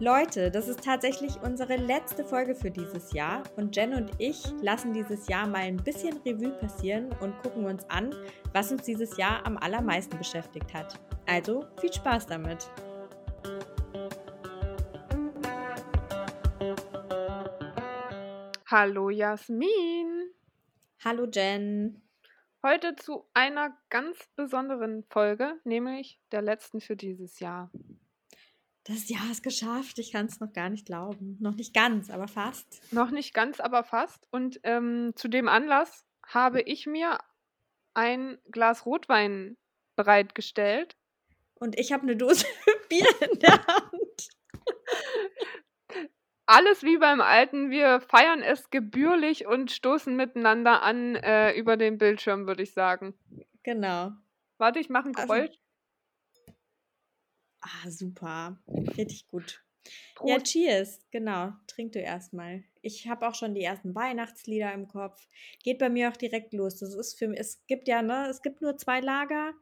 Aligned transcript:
Leute, 0.00 0.52
das 0.52 0.68
ist 0.68 0.84
tatsächlich 0.84 1.42
unsere 1.42 1.74
letzte 1.74 2.24
Folge 2.24 2.54
für 2.54 2.70
dieses 2.70 3.12
Jahr 3.12 3.42
und 3.56 3.74
Jen 3.74 3.94
und 3.94 4.12
ich 4.18 4.44
lassen 4.62 4.92
dieses 4.92 5.26
Jahr 5.26 5.48
mal 5.48 5.62
ein 5.62 5.76
bisschen 5.76 6.18
Revue 6.18 6.52
passieren 6.52 7.10
und 7.20 7.36
gucken 7.42 7.64
uns 7.64 7.84
an, 7.90 8.14
was 8.52 8.70
uns 8.70 8.84
dieses 8.84 9.16
Jahr 9.16 9.44
am 9.44 9.56
allermeisten 9.56 10.16
beschäftigt 10.16 10.72
hat. 10.72 11.00
Also 11.26 11.64
viel 11.80 11.92
Spaß 11.92 12.26
damit! 12.26 12.70
Hallo 18.66 19.10
Jasmin. 19.10 20.30
Hallo 21.02 21.26
Jen. 21.26 22.02
Heute 22.62 22.94
zu 22.94 23.24
einer 23.34 23.76
ganz 23.90 24.16
besonderen 24.36 25.02
Folge, 25.10 25.58
nämlich 25.64 26.20
der 26.30 26.42
letzten 26.42 26.80
für 26.80 26.94
dieses 26.94 27.40
Jahr. 27.40 27.72
Das 28.88 29.10
Jahr 29.10 29.30
ist 29.30 29.42
geschafft. 29.42 29.98
Ich 29.98 30.12
kann 30.12 30.26
es 30.26 30.40
noch 30.40 30.54
gar 30.54 30.70
nicht 30.70 30.86
glauben. 30.86 31.36
Noch 31.40 31.54
nicht 31.54 31.74
ganz, 31.74 32.08
aber 32.08 32.26
fast. 32.26 32.80
Noch 32.90 33.10
nicht 33.10 33.34
ganz, 33.34 33.60
aber 33.60 33.84
fast. 33.84 34.26
Und 34.30 34.60
ähm, 34.62 35.12
zu 35.14 35.28
dem 35.28 35.46
Anlass 35.46 36.06
habe 36.26 36.62
ich 36.62 36.86
mir 36.86 37.18
ein 37.92 38.38
Glas 38.50 38.86
Rotwein 38.86 39.58
bereitgestellt. 39.94 40.96
Und 41.54 41.78
ich 41.78 41.92
habe 41.92 42.04
eine 42.04 42.16
Dose 42.16 42.46
Bier 42.88 43.06
in 43.30 43.38
der 43.40 43.66
Hand. 43.66 44.28
Alles 46.46 46.82
wie 46.82 46.96
beim 46.96 47.20
Alten. 47.20 47.70
Wir 47.70 48.00
feiern 48.00 48.42
es 48.42 48.70
gebührlich 48.70 49.46
und 49.46 49.70
stoßen 49.70 50.16
miteinander 50.16 50.80
an 50.80 51.14
äh, 51.16 51.52
über 51.52 51.76
den 51.76 51.98
Bildschirm, 51.98 52.46
würde 52.46 52.62
ich 52.62 52.72
sagen. 52.72 53.12
Genau. 53.64 54.12
Warte, 54.56 54.78
ich 54.78 54.88
mache 54.88 55.10
ein 55.10 55.14
also 55.14 55.26
Geräusch. 55.26 55.48
Also, 55.50 55.67
Ah, 57.60 57.90
super. 57.90 58.58
Richtig 58.96 59.26
gut. 59.28 59.64
Prost. 60.14 60.30
Ja, 60.30 60.40
cheers. 60.40 61.00
Genau. 61.10 61.52
Trink 61.66 61.92
du 61.92 62.00
erstmal. 62.00 62.64
Ich 62.82 63.08
habe 63.08 63.26
auch 63.26 63.34
schon 63.34 63.54
die 63.54 63.62
ersten 63.62 63.94
Weihnachtslieder 63.94 64.72
im 64.72 64.88
Kopf. 64.88 65.26
Geht 65.62 65.78
bei 65.78 65.88
mir 65.88 66.10
auch 66.10 66.16
direkt 66.16 66.52
los. 66.52 66.78
Das 66.78 66.94
ist 66.94 67.18
für 67.18 67.28
mich, 67.28 67.40
es 67.40 67.64
gibt 67.66 67.88
ja, 67.88 68.02
ne, 68.02 68.28
es 68.28 68.42
gibt 68.42 68.60
nur 68.60 68.76
zwei 68.76 69.00
Lager: 69.00 69.54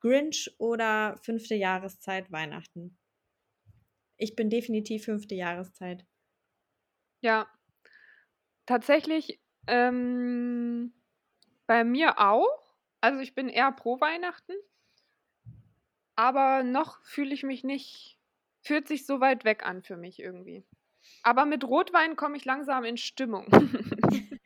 Grinch 0.00 0.54
oder 0.58 1.18
fünfte 1.22 1.54
Jahreszeit 1.54 2.32
Weihnachten. 2.32 2.98
Ich 4.16 4.34
bin 4.34 4.48
definitiv 4.48 5.04
fünfte 5.04 5.34
Jahreszeit. 5.34 6.06
Ja. 7.20 7.46
Tatsächlich, 8.64 9.40
ähm, 9.66 10.94
bei 11.66 11.84
mir 11.84 12.18
auch. 12.18 12.76
Also 13.00 13.20
ich 13.20 13.34
bin 13.34 13.48
eher 13.48 13.70
pro 13.72 14.00
Weihnachten 14.00 14.52
aber 16.16 16.62
noch 16.62 17.04
fühle 17.04 17.32
ich 17.32 17.42
mich 17.42 17.64
nicht, 17.64 18.18
fühlt 18.62 18.88
sich 18.88 19.06
so 19.06 19.20
weit 19.20 19.44
weg 19.44 19.64
an 19.64 19.82
für 19.82 19.96
mich 19.96 20.18
irgendwie. 20.18 20.64
Aber 21.22 21.46
mit 21.46 21.64
Rotwein 21.64 22.16
komme 22.16 22.36
ich 22.36 22.44
langsam 22.44 22.84
in 22.84 22.96
Stimmung. 22.96 23.46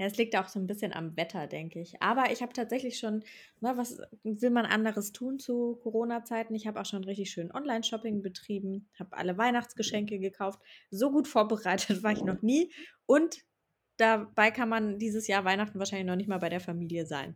Ja, 0.00 0.06
es 0.06 0.16
liegt 0.16 0.36
auch 0.36 0.46
so 0.46 0.60
ein 0.60 0.68
bisschen 0.68 0.92
am 0.92 1.16
Wetter, 1.16 1.48
denke 1.48 1.80
ich. 1.80 2.00
Aber 2.00 2.30
ich 2.30 2.40
habe 2.40 2.52
tatsächlich 2.52 3.00
schon, 3.00 3.24
ne, 3.60 3.76
was 3.76 4.00
will 4.22 4.50
man 4.50 4.64
anderes 4.64 5.10
tun 5.10 5.40
zu 5.40 5.74
Corona-Zeiten? 5.82 6.54
Ich 6.54 6.68
habe 6.68 6.80
auch 6.80 6.86
schon 6.86 7.02
richtig 7.02 7.32
schön 7.32 7.50
Online-Shopping 7.50 8.22
betrieben, 8.22 8.88
habe 8.96 9.16
alle 9.16 9.36
Weihnachtsgeschenke 9.36 10.20
gekauft. 10.20 10.60
So 10.92 11.10
gut 11.10 11.26
vorbereitet 11.26 12.02
war 12.04 12.12
ich 12.12 12.22
noch 12.22 12.42
nie. 12.42 12.72
Und 13.06 13.38
dabei 13.96 14.52
kann 14.52 14.68
man 14.68 15.00
dieses 15.00 15.26
Jahr 15.26 15.44
Weihnachten 15.44 15.80
wahrscheinlich 15.80 16.06
noch 16.06 16.16
nicht 16.16 16.28
mal 16.28 16.38
bei 16.38 16.48
der 16.48 16.60
Familie 16.60 17.04
sein. 17.04 17.34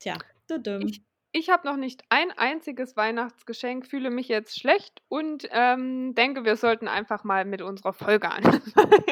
Tja, 0.00 0.18
du 0.48 0.58
dumm. 0.58 0.88
Ich, 0.88 1.04
ich 1.32 1.48
habe 1.48 1.66
noch 1.66 1.76
nicht 1.76 2.02
ein 2.10 2.30
einziges 2.30 2.96
Weihnachtsgeschenk, 2.96 3.86
fühle 3.86 4.10
mich 4.10 4.28
jetzt 4.28 4.58
schlecht 4.58 5.02
und 5.08 5.48
ähm, 5.50 6.14
denke, 6.14 6.44
wir 6.44 6.56
sollten 6.56 6.88
einfach 6.88 7.24
mal 7.24 7.44
mit 7.44 7.62
unserer 7.62 7.94
Folge 7.94 8.30
anfangen. 8.30 9.04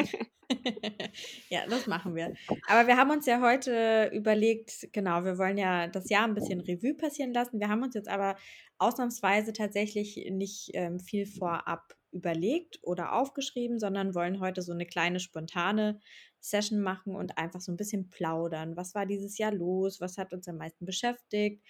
ja, 1.49 1.67
das 1.69 1.87
machen 1.87 2.15
wir. 2.15 2.35
Aber 2.67 2.87
wir 2.87 2.97
haben 2.97 3.11
uns 3.11 3.25
ja 3.25 3.41
heute 3.41 4.11
überlegt, 4.13 4.89
genau, 4.93 5.25
wir 5.25 5.39
wollen 5.39 5.57
ja 5.57 5.87
das 5.87 6.11
Jahr 6.11 6.25
ein 6.25 6.35
bisschen 6.35 6.61
Revue 6.61 6.95
passieren 6.95 7.33
lassen. 7.33 7.59
Wir 7.59 7.69
haben 7.69 7.83
uns 7.83 7.95
jetzt 7.95 8.09
aber 8.09 8.37
ausnahmsweise 8.79 9.53
tatsächlich 9.53 10.29
nicht 10.31 10.71
ähm, 10.75 11.01
viel 11.01 11.27
vorab 11.27 11.95
überlegt 12.13 12.81
oder 12.83 13.15
aufgeschrieben, 13.15 13.79
sondern 13.79 14.15
wollen 14.15 14.41
heute 14.41 14.63
so 14.63 14.73
eine 14.73 14.87
kleine 14.87 15.21
spontane 15.21 16.01
Session 16.41 16.81
machen 16.81 17.15
und 17.15 17.39
einfach 17.39 17.61
so 17.61 17.71
ein 17.71 17.77
bisschen 17.77 18.11
plaudern. 18.11 18.77
Was 18.77 18.95
war 18.95 19.07
dieses 19.07 19.39
Jahr 19.39 19.53
los? 19.53 20.01
Was 20.01 20.19
hat 20.19 20.33
uns 20.33 20.49
am 20.49 20.57
meisten 20.57 20.87
beschäftigt? 20.87 21.65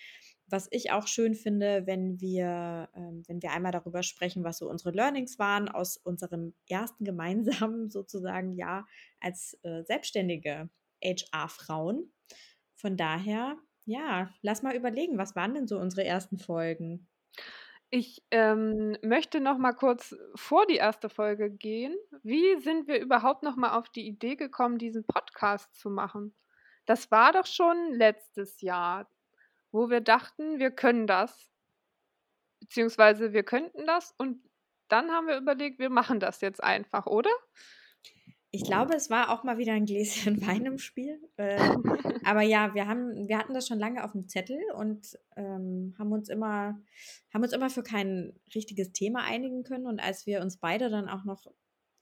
Was 0.50 0.68
ich 0.70 0.90
auch 0.90 1.06
schön 1.06 1.34
finde, 1.34 1.86
wenn 1.86 2.20
wir, 2.20 2.88
ähm, 2.94 3.22
wenn 3.26 3.42
wir 3.42 3.52
einmal 3.52 3.72
darüber 3.72 4.02
sprechen, 4.02 4.44
was 4.44 4.58
so 4.58 4.68
unsere 4.68 4.90
Learnings 4.90 5.38
waren 5.38 5.68
aus 5.68 5.96
unserem 5.96 6.54
ersten 6.68 7.04
gemeinsamen 7.04 7.90
sozusagen 7.90 8.52
Jahr 8.52 8.86
als 9.20 9.58
äh, 9.62 9.82
selbstständige 9.84 10.68
HR-Frauen. 11.02 12.12
Von 12.76 12.96
daher, 12.96 13.56
ja, 13.84 14.32
lass 14.42 14.62
mal 14.62 14.74
überlegen, 14.74 15.18
was 15.18 15.36
waren 15.36 15.54
denn 15.54 15.66
so 15.66 15.78
unsere 15.78 16.04
ersten 16.04 16.38
Folgen? 16.38 17.08
Ich 17.92 18.22
ähm, 18.30 18.96
möchte 19.02 19.40
noch 19.40 19.58
mal 19.58 19.72
kurz 19.72 20.16
vor 20.36 20.64
die 20.66 20.76
erste 20.76 21.08
Folge 21.08 21.50
gehen. 21.50 21.96
Wie 22.22 22.60
sind 22.60 22.86
wir 22.86 23.00
überhaupt 23.00 23.42
noch 23.42 23.56
mal 23.56 23.76
auf 23.76 23.88
die 23.88 24.06
Idee 24.06 24.36
gekommen, 24.36 24.78
diesen 24.78 25.04
Podcast 25.04 25.74
zu 25.74 25.90
machen? 25.90 26.34
Das 26.86 27.10
war 27.10 27.32
doch 27.32 27.46
schon 27.46 27.92
letztes 27.92 28.60
Jahr 28.60 29.08
wo 29.72 29.90
wir 29.90 30.00
dachten, 30.00 30.58
wir 30.58 30.70
können 30.70 31.06
das, 31.06 31.50
beziehungsweise 32.60 33.32
wir 33.32 33.42
könnten 33.42 33.86
das 33.86 34.14
und 34.18 34.42
dann 34.88 35.10
haben 35.10 35.28
wir 35.28 35.36
überlegt, 35.36 35.78
wir 35.78 35.90
machen 35.90 36.20
das 36.20 36.40
jetzt 36.40 36.62
einfach, 36.62 37.06
oder? 37.06 37.30
Ich 38.52 38.64
glaube, 38.64 38.96
es 38.96 39.10
war 39.10 39.30
auch 39.30 39.44
mal 39.44 39.58
wieder 39.58 39.74
ein 39.74 39.86
Gläschen 39.86 40.40
Wein 40.46 40.66
im 40.66 40.78
Spiel. 40.78 41.20
Äh, 41.36 41.76
aber 42.24 42.42
ja, 42.42 42.74
wir 42.74 42.88
haben, 42.88 43.28
wir 43.28 43.38
hatten 43.38 43.54
das 43.54 43.68
schon 43.68 43.78
lange 43.78 44.02
auf 44.02 44.12
dem 44.12 44.28
Zettel 44.28 44.60
und 44.74 45.16
ähm, 45.36 45.94
haben 45.98 46.10
uns 46.10 46.28
immer, 46.28 46.80
haben 47.32 47.42
uns 47.42 47.52
immer 47.52 47.70
für 47.70 47.84
kein 47.84 48.34
richtiges 48.52 48.92
Thema 48.92 49.22
einigen 49.22 49.62
können. 49.62 49.86
Und 49.86 50.00
als 50.00 50.26
wir 50.26 50.40
uns 50.40 50.56
beide 50.56 50.90
dann 50.90 51.08
auch 51.08 51.24
noch 51.24 51.46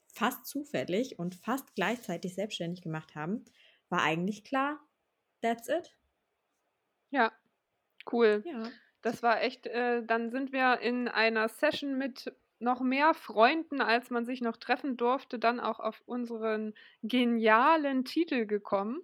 fast 0.07 0.47
zufällig 0.47 1.19
und 1.19 1.35
fast 1.35 1.75
gleichzeitig 1.75 2.33
selbstständig 2.33 2.81
gemacht 2.81 3.13
haben, 3.13 3.45
war 3.89 4.01
eigentlich 4.01 4.43
klar, 4.43 4.79
that's 5.41 5.67
it. 5.67 5.95
Ja, 7.11 7.31
Cool. 8.11 8.43
Ja. 8.45 8.71
Das 9.01 9.23
war 9.23 9.41
echt, 9.41 9.67
äh, 9.67 10.03
dann 10.03 10.29
sind 10.29 10.51
wir 10.51 10.79
in 10.79 11.07
einer 11.07 11.47
Session 11.47 11.97
mit 11.97 12.33
noch 12.59 12.81
mehr 12.81 13.13
Freunden, 13.13 13.81
als 13.81 14.09
man 14.09 14.25
sich 14.25 14.41
noch 14.41 14.57
treffen 14.57 14.97
durfte, 14.97 15.39
dann 15.39 15.59
auch 15.59 15.79
auf 15.79 16.01
unseren 16.05 16.73
genialen 17.01 18.03
Titel 18.03 18.45
gekommen. 18.45 19.01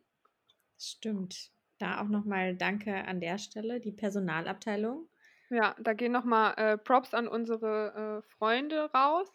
Stimmt. 0.77 1.51
Da 1.77 2.01
auch 2.01 2.07
nochmal 2.07 2.55
Danke 2.55 3.05
an 3.05 3.21
der 3.21 3.37
Stelle, 3.37 3.79
die 3.79 3.91
Personalabteilung. 3.91 5.07
Ja, 5.49 5.75
da 5.79 5.93
gehen 5.93 6.11
nochmal 6.11 6.53
äh, 6.57 6.77
Props 6.77 7.13
an 7.13 7.27
unsere 7.27 8.23
äh, 8.23 8.29
Freunde 8.37 8.91
raus. 8.93 9.29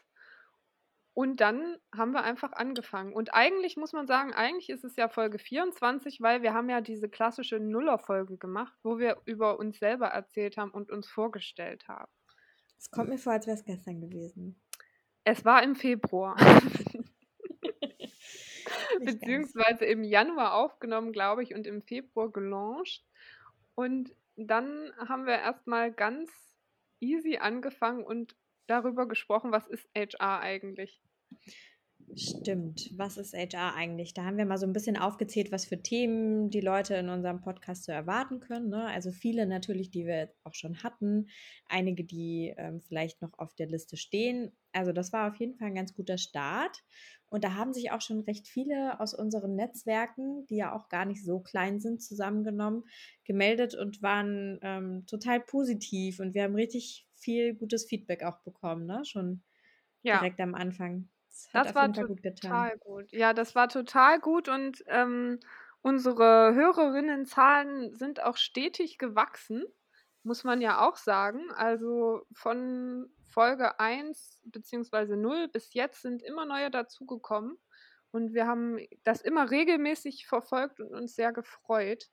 Und 1.13 1.41
dann 1.41 1.77
haben 1.95 2.13
wir 2.13 2.23
einfach 2.23 2.53
angefangen. 2.53 3.13
Und 3.13 3.35
eigentlich 3.35 3.77
muss 3.77 3.93
man 3.93 4.07
sagen, 4.07 4.33
eigentlich 4.33 4.71
ist 4.71 4.85
es 4.85 4.97
ja 4.97 5.09
Folge 5.09 5.39
24, 5.39 6.21
weil 6.21 6.43
wir 6.43 6.55
haben 6.55 6.71
ja 6.71 6.81
diese 6.81 7.09
klassische 7.09 7.59
Nuller-Folge 7.59 8.39
gemacht, 8.39 8.79
wo 8.83 8.99
wir 8.99 9.21
über 9.25 9.59
uns 9.59 9.79
selber 9.79 10.07
erzählt 10.07 10.57
haben 10.57 10.71
und 10.71 10.91
uns 10.91 11.09
vorgestellt 11.09 11.89
haben. 11.89 12.11
Es 12.79 12.91
kommt 12.91 13.11
mir 13.11 13.19
vor, 13.19 13.33
als 13.35 13.47
wäre 13.47 13.57
es 13.57 13.65
gestern 13.65 14.01
gewesen. 14.01 14.61
Es 15.25 15.45
war 15.45 15.63
im 15.63 15.75
Februar. 15.75 16.37
Beziehungsweise 19.01 19.85
im 19.85 20.05
Januar 20.05 20.55
aufgenommen, 20.55 21.13
glaube 21.13 21.43
ich, 21.43 21.55
und 21.55 21.67
im 21.67 21.83
Februar 21.83 22.31
gelauncht. 22.31 23.05
Und 23.75 24.15
dann 24.37 24.93
haben 24.97 25.27
wir 25.27 25.39
erstmal 25.39 25.93
ganz 25.93 26.31
easy 27.01 27.39
angefangen 27.39 28.05
und 28.05 28.37
darüber 28.71 29.09
gesprochen, 29.09 29.53
was 29.53 29.67
ist 29.67 29.89
HR 29.95 30.41
eigentlich. 30.41 31.03
Stimmt. 32.17 32.91
Was 32.97 33.17
ist 33.19 33.35
HR 33.35 33.75
eigentlich? 33.75 34.15
Da 34.15 34.25
haben 34.25 34.37
wir 34.37 34.45
mal 34.45 34.59
so 34.59 34.67
ein 34.67 34.73
bisschen 34.73 34.97
aufgezählt, 34.97 35.53
was 35.53 35.65
für 35.65 35.81
Themen 35.81 36.51
die 36.51 36.61
Leute 36.61 36.95
in 36.95 37.09
unserem 37.09 37.41
Podcast 37.41 37.85
so 37.85 37.93
erwarten 37.93 38.41
können. 38.41 38.69
Ne? 38.69 38.85
Also 38.87 39.13
viele 39.13 39.47
natürlich, 39.47 39.91
die 39.91 40.07
wir 40.07 40.33
auch 40.43 40.55
schon 40.55 40.83
hatten, 40.83 41.29
einige, 41.67 42.05
die 42.05 42.53
ähm, 42.57 42.81
vielleicht 42.81 43.23
noch 43.23 43.39
auf 43.39 43.55
der 43.55 43.69
Liste 43.69 43.97
stehen. 43.97 44.51
Also 44.73 44.93
das 44.93 45.13
war 45.13 45.31
auf 45.31 45.37
jeden 45.37 45.55
Fall 45.57 45.69
ein 45.69 45.75
ganz 45.77 45.95
guter 45.95 46.19
Start. 46.19 46.83
Und 47.29 47.45
da 47.45 47.55
haben 47.55 47.73
sich 47.73 47.93
auch 47.93 48.01
schon 48.01 48.21
recht 48.21 48.49
viele 48.49 48.99
aus 48.99 49.15
unseren 49.15 49.55
Netzwerken, 49.55 50.47
die 50.47 50.57
ja 50.57 50.75
auch 50.75 50.89
gar 50.89 51.05
nicht 51.05 51.25
so 51.25 51.39
klein 51.39 51.79
sind, 51.81 52.03
zusammengenommen, 52.03 52.83
gemeldet 53.25 53.77
und 53.77 54.03
waren 54.03 54.59
ähm, 54.63 55.07
total 55.07 55.39
positiv. 55.41 56.19
Und 56.19 56.35
wir 56.35 56.43
haben 56.43 56.57
richtig 56.57 57.07
viel 57.21 57.55
gutes 57.55 57.87
Feedback 57.87 58.23
auch 58.25 58.39
bekommen, 58.39 58.87
ne? 58.87 59.05
Schon 59.05 59.43
ja. 60.03 60.19
direkt 60.19 60.41
am 60.41 60.55
Anfang. 60.55 61.09
Das, 61.53 61.67
das 61.67 61.75
war 61.75 61.93
total 61.93 62.79
gut. 62.79 63.13
Ja, 63.13 63.33
das 63.33 63.55
war 63.55 63.69
total 63.69 64.19
gut 64.19 64.49
und 64.49 64.83
ähm, 64.87 65.39
unsere 65.83 66.55
Hörerinnenzahlen 66.55 67.95
sind 67.95 68.23
auch 68.23 68.37
stetig 68.37 68.99
gewachsen. 68.99 69.65
muss 70.23 70.45
man 70.45 70.61
ja 70.61 70.87
auch 70.87 70.97
sagen. 70.97 71.51
Also 71.53 72.27
von 72.33 73.09
Folge 73.29 73.79
1 73.79 74.41
bzw. 74.45 75.17
0 75.17 75.49
bis 75.49 75.73
jetzt 75.73 76.03
sind 76.03 76.23
immer 76.23 76.45
neue 76.45 76.71
dazugekommen. 76.71 77.57
Und 78.13 78.35
wir 78.35 78.47
haben 78.47 78.79
das 79.05 79.23
immer 79.23 79.51
regelmäßig 79.51 80.27
verfolgt 80.27 80.81
und 80.81 80.93
uns 80.93 81.15
sehr 81.15 81.33
gefreut, 81.33 82.11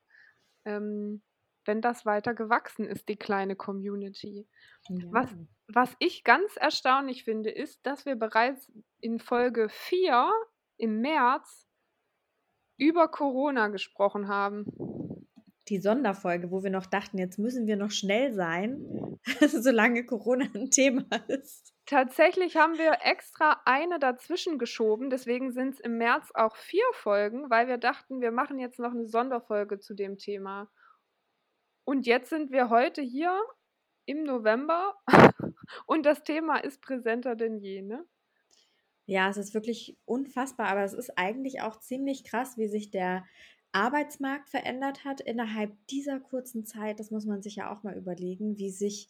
ähm, 0.64 1.22
wenn 1.68 1.82
das 1.82 2.06
weiter 2.06 2.34
gewachsen 2.34 2.86
ist, 2.86 3.08
die 3.08 3.16
kleine 3.16 3.54
Community. 3.54 4.48
Ja. 4.88 5.04
Was, 5.10 5.36
was 5.68 5.94
ich 5.98 6.24
ganz 6.24 6.56
erstaunlich 6.56 7.24
finde, 7.24 7.50
ist, 7.50 7.86
dass 7.86 8.06
wir 8.06 8.16
bereits 8.16 8.72
in 9.00 9.20
Folge 9.20 9.68
4 9.68 10.32
im 10.78 11.02
März 11.02 11.68
über 12.78 13.08
Corona 13.08 13.68
gesprochen 13.68 14.28
haben. 14.28 14.64
Die 15.68 15.78
Sonderfolge, 15.78 16.50
wo 16.50 16.62
wir 16.62 16.70
noch 16.70 16.86
dachten, 16.86 17.18
jetzt 17.18 17.38
müssen 17.38 17.66
wir 17.66 17.76
noch 17.76 17.90
schnell 17.90 18.32
sein, 18.32 19.18
solange 19.46 20.06
Corona 20.06 20.46
ein 20.54 20.70
Thema 20.70 21.04
ist. 21.28 21.74
Tatsächlich 21.84 22.56
haben 22.56 22.78
wir 22.78 22.98
extra 23.02 23.60
eine 23.66 23.98
dazwischen 23.98 24.58
geschoben, 24.58 25.10
deswegen 25.10 25.52
sind 25.52 25.74
es 25.74 25.80
im 25.80 25.98
März 25.98 26.30
auch 26.32 26.56
vier 26.56 26.84
Folgen, 26.94 27.50
weil 27.50 27.68
wir 27.68 27.76
dachten, 27.76 28.22
wir 28.22 28.32
machen 28.32 28.58
jetzt 28.58 28.78
noch 28.78 28.92
eine 28.92 29.06
Sonderfolge 29.06 29.78
zu 29.80 29.92
dem 29.92 30.16
Thema. 30.16 30.70
Und 31.88 32.06
jetzt 32.06 32.28
sind 32.28 32.50
wir 32.50 32.68
heute 32.68 33.00
hier 33.00 33.34
im 34.04 34.24
November 34.24 34.94
und 35.86 36.04
das 36.04 36.22
Thema 36.22 36.58
ist 36.58 36.82
präsenter 36.82 37.34
denn 37.34 37.56
je, 37.56 37.80
ne? 37.80 38.04
Ja, 39.06 39.30
es 39.30 39.38
ist 39.38 39.54
wirklich 39.54 39.96
unfassbar, 40.04 40.66
aber 40.68 40.84
es 40.84 40.92
ist 40.92 41.16
eigentlich 41.16 41.62
auch 41.62 41.80
ziemlich 41.80 42.24
krass, 42.24 42.58
wie 42.58 42.68
sich 42.68 42.90
der 42.90 43.24
Arbeitsmarkt 43.72 44.50
verändert 44.50 45.06
hat 45.06 45.22
innerhalb 45.22 45.72
dieser 45.86 46.20
kurzen 46.20 46.66
Zeit. 46.66 47.00
Das 47.00 47.10
muss 47.10 47.24
man 47.24 47.40
sich 47.40 47.56
ja 47.56 47.74
auch 47.74 47.82
mal 47.82 47.96
überlegen, 47.96 48.58
wie 48.58 48.70
sich 48.70 49.08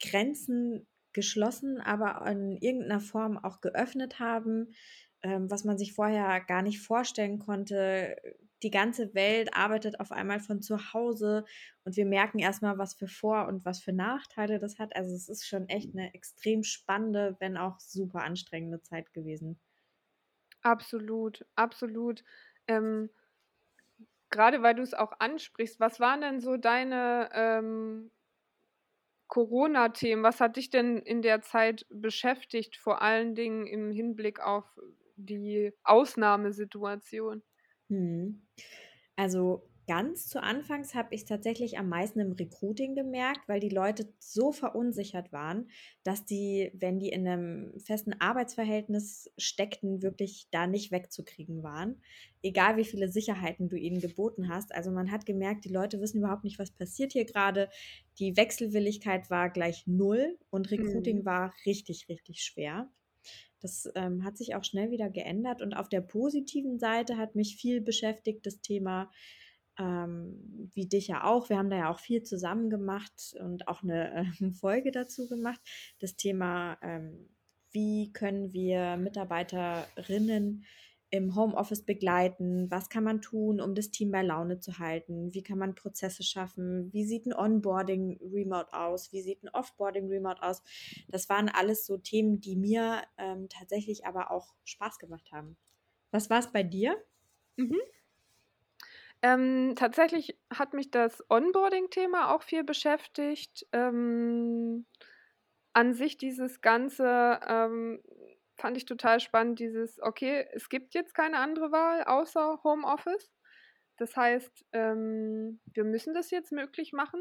Grenzen 0.00 0.86
geschlossen, 1.12 1.80
aber 1.80 2.24
in 2.30 2.56
irgendeiner 2.56 3.00
Form 3.00 3.36
auch 3.36 3.60
geöffnet 3.60 4.20
haben, 4.20 4.76
ähm, 5.24 5.50
was 5.50 5.64
man 5.64 5.76
sich 5.76 5.92
vorher 5.92 6.40
gar 6.40 6.62
nicht 6.62 6.78
vorstellen 6.78 7.40
konnte. 7.40 8.14
Die 8.62 8.70
ganze 8.70 9.14
Welt 9.14 9.54
arbeitet 9.54 10.00
auf 10.00 10.12
einmal 10.12 10.40
von 10.40 10.62
zu 10.62 10.92
Hause 10.94 11.44
und 11.84 11.96
wir 11.96 12.06
merken 12.06 12.38
erstmal, 12.38 12.78
was 12.78 12.94
für 12.94 13.08
Vor- 13.08 13.46
und 13.48 13.64
was 13.64 13.80
für 13.82 13.92
Nachteile 13.92 14.58
das 14.58 14.78
hat. 14.78 14.94
Also 14.96 15.14
es 15.14 15.28
ist 15.28 15.46
schon 15.46 15.68
echt 15.68 15.92
eine 15.94 16.14
extrem 16.14 16.62
spannende, 16.62 17.36
wenn 17.40 17.56
auch 17.56 17.80
super 17.80 18.22
anstrengende 18.22 18.80
Zeit 18.82 19.12
gewesen. 19.12 19.60
Absolut, 20.64 21.44
absolut. 21.54 22.24
Ähm, 22.66 23.10
Gerade 24.30 24.62
weil 24.62 24.74
du 24.74 24.82
es 24.82 24.94
auch 24.94 25.12
ansprichst, 25.18 25.78
was 25.78 26.00
waren 26.00 26.22
denn 26.22 26.40
so 26.40 26.56
deine 26.56 27.28
ähm, 27.34 28.10
Corona-Themen? 29.28 30.22
Was 30.22 30.40
hat 30.40 30.56
dich 30.56 30.70
denn 30.70 30.98
in 30.98 31.22
der 31.22 31.40
Zeit 31.42 31.86
beschäftigt, 31.90 32.76
vor 32.76 33.02
allen 33.02 33.34
Dingen 33.34 33.66
im 33.66 33.90
Hinblick 33.90 34.40
auf 34.40 34.78
die 35.16 35.72
Ausnahmesituation? 35.82 37.42
Hm. 37.92 38.40
Also 39.16 39.68
ganz 39.86 40.28
zu 40.28 40.42
Anfangs 40.42 40.94
habe 40.94 41.14
ich 41.14 41.22
es 41.22 41.26
tatsächlich 41.26 41.76
am 41.76 41.88
meisten 41.88 42.20
im 42.20 42.32
Recruiting 42.32 42.94
gemerkt, 42.94 43.46
weil 43.48 43.60
die 43.60 43.68
Leute 43.68 44.08
so 44.18 44.50
verunsichert 44.52 45.32
waren, 45.32 45.68
dass 46.02 46.24
die, 46.24 46.70
wenn 46.72 46.98
die 46.98 47.10
in 47.10 47.28
einem 47.28 47.78
festen 47.78 48.14
Arbeitsverhältnis 48.18 49.30
steckten, 49.36 50.00
wirklich 50.00 50.46
da 50.50 50.66
nicht 50.66 50.92
wegzukriegen 50.92 51.62
waren. 51.62 52.00
Egal 52.42 52.78
wie 52.78 52.84
viele 52.84 53.08
Sicherheiten 53.08 53.68
du 53.68 53.76
ihnen 53.76 54.00
geboten 54.00 54.48
hast. 54.48 54.74
Also 54.74 54.90
man 54.90 55.10
hat 55.10 55.26
gemerkt, 55.26 55.66
die 55.66 55.72
Leute 55.72 56.00
wissen 56.00 56.20
überhaupt 56.20 56.44
nicht, 56.44 56.58
was 56.58 56.70
passiert 56.70 57.12
hier 57.12 57.26
gerade. 57.26 57.68
Die 58.18 58.36
Wechselwilligkeit 58.36 59.28
war 59.28 59.50
gleich 59.50 59.86
null 59.86 60.38
und 60.48 60.70
Recruiting 60.70 61.18
mhm. 61.18 61.24
war 61.26 61.54
richtig, 61.66 62.08
richtig 62.08 62.42
schwer. 62.42 62.90
Das 63.62 63.88
ähm, 63.94 64.24
hat 64.24 64.36
sich 64.36 64.54
auch 64.54 64.64
schnell 64.64 64.90
wieder 64.90 65.08
geändert. 65.08 65.62
Und 65.62 65.74
auf 65.74 65.88
der 65.88 66.00
positiven 66.00 66.78
Seite 66.78 67.16
hat 67.16 67.34
mich 67.34 67.56
viel 67.56 67.80
beschäftigt 67.80 68.44
das 68.44 68.60
Thema, 68.60 69.10
ähm, 69.78 70.70
wie 70.74 70.86
dich 70.86 71.08
ja 71.08 71.24
auch. 71.24 71.48
Wir 71.48 71.58
haben 71.58 71.70
da 71.70 71.76
ja 71.76 71.90
auch 71.90 72.00
viel 72.00 72.22
zusammen 72.22 72.70
gemacht 72.70 73.34
und 73.40 73.68
auch 73.68 73.82
eine 73.82 74.26
äh, 74.40 74.50
Folge 74.60 74.90
dazu 74.90 75.28
gemacht. 75.28 75.60
Das 76.00 76.16
Thema, 76.16 76.76
ähm, 76.82 77.28
wie 77.70 78.12
können 78.12 78.52
wir 78.52 78.96
Mitarbeiterinnen 78.96 80.64
im 81.12 81.36
Homeoffice 81.36 81.84
begleiten? 81.84 82.70
Was 82.70 82.88
kann 82.88 83.04
man 83.04 83.20
tun, 83.20 83.60
um 83.60 83.74
das 83.74 83.90
Team 83.90 84.10
bei 84.10 84.22
Laune 84.22 84.60
zu 84.60 84.78
halten? 84.78 85.32
Wie 85.34 85.42
kann 85.42 85.58
man 85.58 85.74
Prozesse 85.74 86.22
schaffen? 86.22 86.90
Wie 86.92 87.04
sieht 87.04 87.26
ein 87.26 87.34
Onboarding 87.34 88.18
Remote 88.32 88.72
aus? 88.72 89.12
Wie 89.12 89.20
sieht 89.20 89.42
ein 89.44 89.50
Offboarding 89.50 90.08
Remote 90.08 90.42
aus? 90.42 90.62
Das 91.08 91.28
waren 91.28 91.50
alles 91.50 91.84
so 91.84 91.98
Themen, 91.98 92.40
die 92.40 92.56
mir 92.56 93.02
ähm, 93.18 93.50
tatsächlich 93.50 94.06
aber 94.06 94.30
auch 94.30 94.54
Spaß 94.64 94.98
gemacht 94.98 95.30
haben. 95.32 95.58
Was 96.12 96.30
war 96.30 96.38
es 96.38 96.50
bei 96.50 96.62
dir? 96.62 96.96
Mhm. 97.56 97.78
Ähm, 99.20 99.74
tatsächlich 99.76 100.38
hat 100.50 100.72
mich 100.72 100.90
das 100.90 101.22
Onboarding-Thema 101.28 102.34
auch 102.34 102.42
viel 102.42 102.64
beschäftigt. 102.64 103.66
Ähm, 103.72 104.86
an 105.74 105.92
sich 105.92 106.16
dieses 106.16 106.62
Ganze 106.62 107.38
ähm, 107.46 108.02
fand 108.56 108.76
ich 108.76 108.84
total 108.84 109.20
spannend, 109.20 109.58
dieses, 109.58 110.00
okay, 110.00 110.46
es 110.52 110.68
gibt 110.68 110.94
jetzt 110.94 111.14
keine 111.14 111.38
andere 111.38 111.72
Wahl 111.72 112.04
außer 112.04 112.60
Homeoffice. 112.64 113.32
Das 113.96 114.16
heißt, 114.16 114.64
ähm, 114.72 115.60
wir 115.66 115.84
müssen 115.84 116.14
das 116.14 116.30
jetzt 116.30 116.52
möglich 116.52 116.92
machen. 116.92 117.20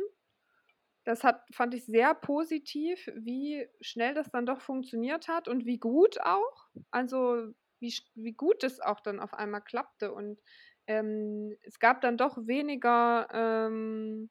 Das 1.04 1.24
hat, 1.24 1.44
fand 1.54 1.74
ich 1.74 1.86
sehr 1.86 2.14
positiv, 2.14 3.08
wie 3.16 3.68
schnell 3.82 4.14
das 4.14 4.30
dann 4.32 4.46
doch 4.46 4.62
funktioniert 4.62 5.28
hat 5.28 5.48
und 5.48 5.66
wie 5.66 5.80
gut 5.80 6.20
auch. 6.22 6.68
Also 6.92 7.52
wie, 7.80 7.94
wie 8.16 8.34
gut 8.34 8.64
es 8.64 8.80
auch 8.80 9.00
dann 9.00 9.20
auf 9.20 9.34
einmal 9.34 9.62
klappte. 9.62 10.14
Und 10.14 10.40
ähm, 10.88 11.56
es 11.64 11.80
gab 11.80 12.02
dann 12.02 12.18
doch 12.18 12.38
weniger 12.46 13.28
ähm, 13.34 14.30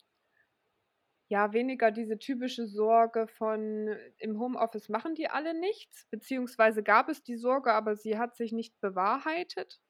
ja, 1.30 1.52
weniger 1.52 1.92
diese 1.92 2.18
typische 2.18 2.66
Sorge 2.66 3.28
von 3.28 3.96
im 4.18 4.40
Homeoffice 4.40 4.88
machen 4.88 5.14
die 5.14 5.30
alle 5.30 5.54
nichts, 5.54 6.08
beziehungsweise 6.10 6.82
gab 6.82 7.08
es 7.08 7.22
die 7.22 7.36
Sorge, 7.36 7.72
aber 7.72 7.94
sie 7.94 8.18
hat 8.18 8.34
sich 8.34 8.52
nicht 8.52 8.80
bewahrheitet. 8.80 9.80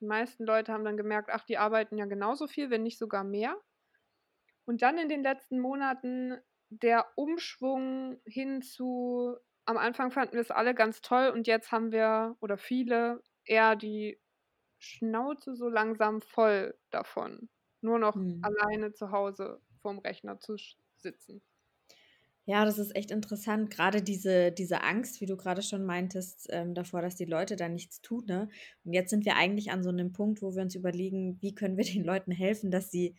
Die 0.00 0.06
meisten 0.06 0.46
Leute 0.46 0.72
haben 0.72 0.86
dann 0.86 0.96
gemerkt, 0.96 1.28
ach, 1.30 1.44
die 1.44 1.58
arbeiten 1.58 1.98
ja 1.98 2.06
genauso 2.06 2.46
viel, 2.46 2.70
wenn 2.70 2.82
nicht 2.82 2.98
sogar 2.98 3.24
mehr. 3.24 3.60
Und 4.64 4.80
dann 4.80 4.96
in 4.96 5.10
den 5.10 5.22
letzten 5.22 5.60
Monaten 5.60 6.38
der 6.70 7.06
Umschwung 7.14 8.18
hin 8.24 8.62
zu, 8.62 9.36
am 9.66 9.76
Anfang 9.76 10.10
fanden 10.10 10.32
wir 10.32 10.40
es 10.40 10.50
alle 10.50 10.74
ganz 10.74 11.02
toll 11.02 11.28
und 11.28 11.46
jetzt 11.46 11.72
haben 11.72 11.92
wir 11.92 12.38
oder 12.40 12.56
viele 12.56 13.22
eher 13.44 13.76
die 13.76 14.18
Schnauze 14.78 15.54
so 15.54 15.68
langsam 15.68 16.22
voll 16.22 16.74
davon. 16.88 17.50
Nur 17.82 17.98
noch 17.98 18.14
hm. 18.14 18.40
alleine 18.42 18.94
zu 18.94 19.10
Hause 19.10 19.60
vorm 19.80 19.98
Rechner 19.98 20.38
zu 20.40 20.56
sitzen. 20.96 21.42
Ja, 22.46 22.64
das 22.64 22.78
ist 22.78 22.96
echt 22.96 23.10
interessant. 23.10 23.70
Gerade 23.70 24.02
diese, 24.02 24.50
diese 24.50 24.82
Angst, 24.82 25.20
wie 25.20 25.26
du 25.26 25.36
gerade 25.36 25.62
schon 25.62 25.84
meintest, 25.84 26.48
ähm, 26.50 26.74
davor, 26.74 27.02
dass 27.02 27.14
die 27.14 27.26
Leute 27.26 27.54
da 27.54 27.68
nichts 27.68 28.00
tun. 28.00 28.24
Ne? 28.26 28.48
Und 28.84 28.92
jetzt 28.92 29.10
sind 29.10 29.24
wir 29.24 29.36
eigentlich 29.36 29.70
an 29.70 29.82
so 29.84 29.90
einem 29.90 30.12
Punkt, 30.12 30.42
wo 30.42 30.54
wir 30.54 30.62
uns 30.62 30.74
überlegen, 30.74 31.38
wie 31.40 31.54
können 31.54 31.76
wir 31.76 31.84
den 31.94 32.04
Leuten 32.04 32.32
helfen, 32.32 32.70
dass 32.70 32.90
sie, 32.90 33.14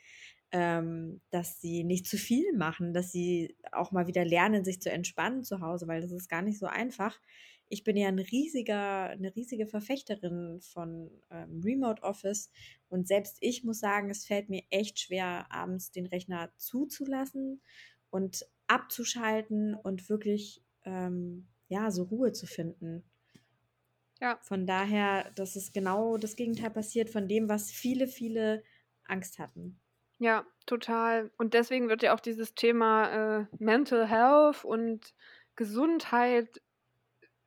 ähm, 0.52 1.22
dass 1.30 1.62
sie 1.62 1.84
nicht 1.84 2.08
zu 2.08 2.18
viel 2.18 2.52
machen, 2.58 2.94
dass 2.94 3.12
sie 3.12 3.56
auch 3.72 3.92
mal 3.92 4.08
wieder 4.08 4.26
lernen, 4.26 4.66
sich 4.66 4.82
zu 4.82 4.92
entspannen 4.92 5.44
zu 5.44 5.62
Hause, 5.62 5.88
weil 5.88 6.02
das 6.02 6.12
ist 6.12 6.28
gar 6.28 6.42
nicht 6.42 6.60
so 6.60 6.66
einfach 6.66 7.18
ich 7.72 7.84
bin 7.84 7.96
ja 7.98 8.10
ein 8.10 8.20
riesiger, 8.20 9.10
eine 9.10 9.36
riesige 9.36 9.66
Verfechterin 9.66 10.60
von 10.62 11.10
ähm, 11.32 11.62
Remote 11.64 12.04
Office 12.04 12.52
und 12.90 13.08
selbst 13.08 13.38
ich 13.40 13.64
muss 13.64 13.80
sagen, 13.80 14.10
es 14.10 14.26
fällt 14.26 14.50
mir 14.50 14.64
echt 14.70 15.00
schwer, 15.00 15.48
abends 15.50 15.92
den 15.92 16.06
Rechner 16.06 16.52
zuzulassen 16.58 17.62
und 18.10 18.46
abzuschalten 18.68 19.74
und 19.74 20.10
wirklich 20.10 20.64
ähm, 20.84 21.48
ja 21.70 21.90
so 21.92 22.04
Ruhe 22.04 22.34
zu 22.34 22.46
finden. 22.46 23.04
Ja. 24.20 24.38
Von 24.44 24.68
daher, 24.68 25.32
das 25.36 25.56
ist 25.56 25.74
genau 25.74 26.18
das 26.18 26.36
Gegenteil 26.36 26.70
passiert 26.70 27.10
von 27.10 27.28
dem, 27.28 27.50
was 27.50 27.72
viele, 27.72 28.08
viele 28.08 28.64
Angst 29.06 29.40
hatten. 29.40 29.80
Ja, 30.20 30.46
total. 30.68 31.32
Und 31.38 31.56
deswegen 31.56 31.90
wird 31.90 32.04
ja 32.04 32.14
auch 32.14 32.20
dieses 32.20 32.54
Thema 32.54 33.40
äh, 33.40 33.46
Mental 33.58 34.08
Health 34.08 34.64
und 34.64 35.16
Gesundheit 35.56 36.62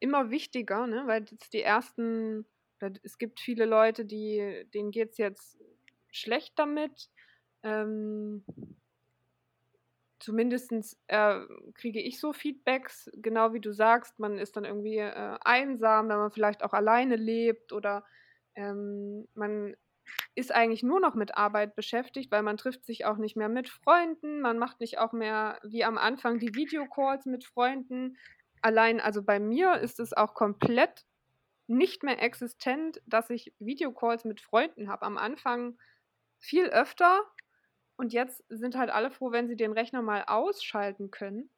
immer 0.00 0.30
wichtiger, 0.30 0.86
ne? 0.86 1.04
weil 1.06 1.24
jetzt 1.30 1.52
die 1.52 1.62
ersten, 1.62 2.46
es 3.02 3.18
gibt 3.18 3.40
viele 3.40 3.64
Leute, 3.64 4.04
die, 4.04 4.66
denen 4.74 4.90
geht 4.90 5.12
es 5.12 5.18
jetzt 5.18 5.58
schlecht 6.10 6.58
damit. 6.58 7.10
Ähm, 7.62 8.44
Zumindest 10.24 10.72
äh, 11.08 11.40
kriege 11.74 12.00
ich 12.00 12.18
so 12.18 12.32
Feedbacks, 12.32 13.10
genau 13.12 13.52
wie 13.52 13.60
du 13.60 13.74
sagst, 13.74 14.18
man 14.18 14.38
ist 14.38 14.56
dann 14.56 14.64
irgendwie 14.64 14.96
äh, 14.96 15.36
einsam, 15.44 16.08
wenn 16.08 16.16
man 16.16 16.30
vielleicht 16.30 16.64
auch 16.64 16.72
alleine 16.72 17.16
lebt 17.16 17.74
oder 17.74 18.06
ähm, 18.54 19.28
man 19.34 19.76
ist 20.34 20.50
eigentlich 20.50 20.82
nur 20.82 20.98
noch 20.98 21.14
mit 21.14 21.36
Arbeit 21.36 21.76
beschäftigt, 21.76 22.32
weil 22.32 22.42
man 22.42 22.56
trifft 22.56 22.86
sich 22.86 23.04
auch 23.04 23.18
nicht 23.18 23.36
mehr 23.36 23.50
mit 23.50 23.68
Freunden, 23.68 24.40
man 24.40 24.56
macht 24.58 24.80
nicht 24.80 24.98
auch 24.98 25.12
mehr 25.12 25.58
wie 25.62 25.84
am 25.84 25.98
Anfang 25.98 26.38
die 26.38 26.54
Videocalls 26.54 27.26
mit 27.26 27.44
Freunden. 27.44 28.16
Allein, 28.64 28.98
also 28.98 29.22
bei 29.22 29.40
mir 29.40 29.74
ist 29.80 30.00
es 30.00 30.14
auch 30.14 30.32
komplett 30.32 31.04
nicht 31.66 32.02
mehr 32.02 32.22
existent, 32.22 33.02
dass 33.04 33.28
ich 33.28 33.52
Videocalls 33.58 34.24
mit 34.24 34.40
Freunden 34.40 34.88
habe. 34.88 35.04
Am 35.04 35.18
Anfang 35.18 35.76
viel 36.38 36.68
öfter 36.68 37.20
und 37.96 38.14
jetzt 38.14 38.42
sind 38.48 38.74
halt 38.74 38.88
alle 38.88 39.10
froh, 39.10 39.32
wenn 39.32 39.48
sie 39.48 39.56
den 39.56 39.72
Rechner 39.72 40.00
mal 40.00 40.24
ausschalten 40.26 41.10
können. 41.10 41.50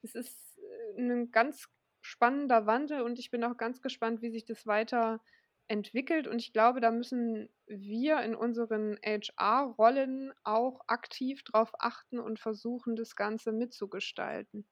Es 0.00 0.14
ist 0.14 0.58
äh, 0.96 1.02
ein 1.02 1.30
ganz 1.32 1.68
spannender 2.00 2.64
Wandel 2.64 3.02
und 3.02 3.18
ich 3.18 3.30
bin 3.30 3.44
auch 3.44 3.58
ganz 3.58 3.82
gespannt, 3.82 4.22
wie 4.22 4.30
sich 4.30 4.46
das 4.46 4.66
weiter 4.66 5.20
entwickelt. 5.68 6.26
Und 6.26 6.38
ich 6.38 6.54
glaube, 6.54 6.80
da 6.80 6.90
müssen 6.90 7.50
wir 7.66 8.22
in 8.22 8.34
unseren 8.34 8.98
HR-Rollen 9.04 10.32
auch 10.44 10.80
aktiv 10.86 11.42
darauf 11.44 11.72
achten 11.78 12.18
und 12.18 12.40
versuchen, 12.40 12.96
das 12.96 13.16
Ganze 13.16 13.52
mitzugestalten. 13.52 14.66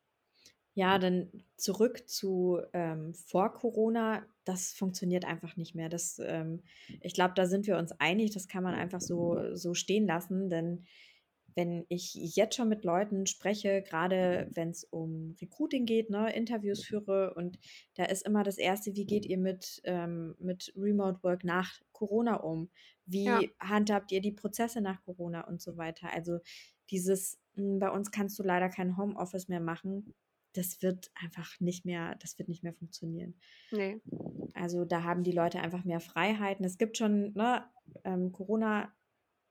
Ja, 0.75 0.99
dann 0.99 1.31
zurück 1.57 2.09
zu 2.09 2.61
ähm, 2.73 3.13
vor 3.15 3.53
Corona, 3.53 4.25
das 4.45 4.73
funktioniert 4.73 5.27
einfach 5.27 5.57
nicht 5.57 5.75
mehr. 5.75 5.91
Das, 5.91 6.19
ähm, 6.25 6.63
ich 7.03 7.13
glaube, 7.13 7.35
da 7.37 7.47
sind 7.47 7.67
wir 7.67 7.77
uns 7.77 7.93
einig, 8.01 8.31
das 8.33 8.49
kann 8.49 8.63
man 8.63 8.75
einfach 8.75 9.01
so, 9.01 9.55
so 9.55 9.75
stehen 9.75 10.07
lassen, 10.07 10.49
denn 10.49 10.87
wenn 11.55 11.85
ich 11.89 12.15
jetzt 12.15 12.57
schon 12.57 12.69
mit 12.69 12.85
Leuten 12.85 13.27
spreche, 13.27 13.83
gerade 13.83 14.49
wenn 14.55 14.71
es 14.71 14.85
um 14.85 15.37
Recruiting 15.41 15.85
geht, 15.85 16.11
ne, 16.11 16.35
Interviews 16.35 16.85
führe 16.85 17.35
und 17.35 17.59
da 17.95 18.05
ist 18.05 18.25
immer 18.25 18.43
das 18.43 18.59
Erste, 18.59 18.95
wie 18.95 19.05
geht 19.05 19.27
ihr 19.27 19.39
mit, 19.39 19.81
ähm, 19.85 20.35
mit 20.39 20.73
Remote 20.77 21.23
Work 21.23 21.45
nach 21.45 21.81
Corona 21.93 22.37
um? 22.37 22.71
Wie 23.05 23.25
ja. 23.25 23.41
handhabt 23.61 24.13
ihr 24.13 24.21
die 24.21 24.33
Prozesse 24.33 24.81
nach 24.81 25.03
Corona 25.05 25.47
und 25.47 25.61
so 25.61 25.77
weiter? 25.77 26.13
Also 26.13 26.39
dieses, 26.91 27.39
hm, 27.55 27.79
bei 27.79 27.91
uns 27.91 28.11
kannst 28.11 28.39
du 28.39 28.43
leider 28.43 28.69
kein 28.69 28.97
Homeoffice 28.97 29.49
mehr 29.49 29.61
machen, 29.61 30.15
das 30.53 30.83
wird 30.83 31.11
einfach 31.15 31.59
nicht 31.61 31.85
mehr, 31.85 32.15
das 32.17 32.39
wird 32.39 32.49
nicht 32.49 32.63
mehr 32.63 32.75
funktionieren. 32.75 33.35
Nee. 33.71 34.01
Also 34.55 34.85
da 34.85 35.03
haben 35.03 35.25
die 35.25 35.33
Leute 35.33 35.61
einfach 35.61 35.85
mehr 35.85 36.01
Freiheiten. 36.01 36.65
Es 36.65 36.79
gibt 36.79 36.99
schon, 36.99 37.33
ne, 37.35 37.65
ähm, 38.05 38.33
Corona 38.33 38.93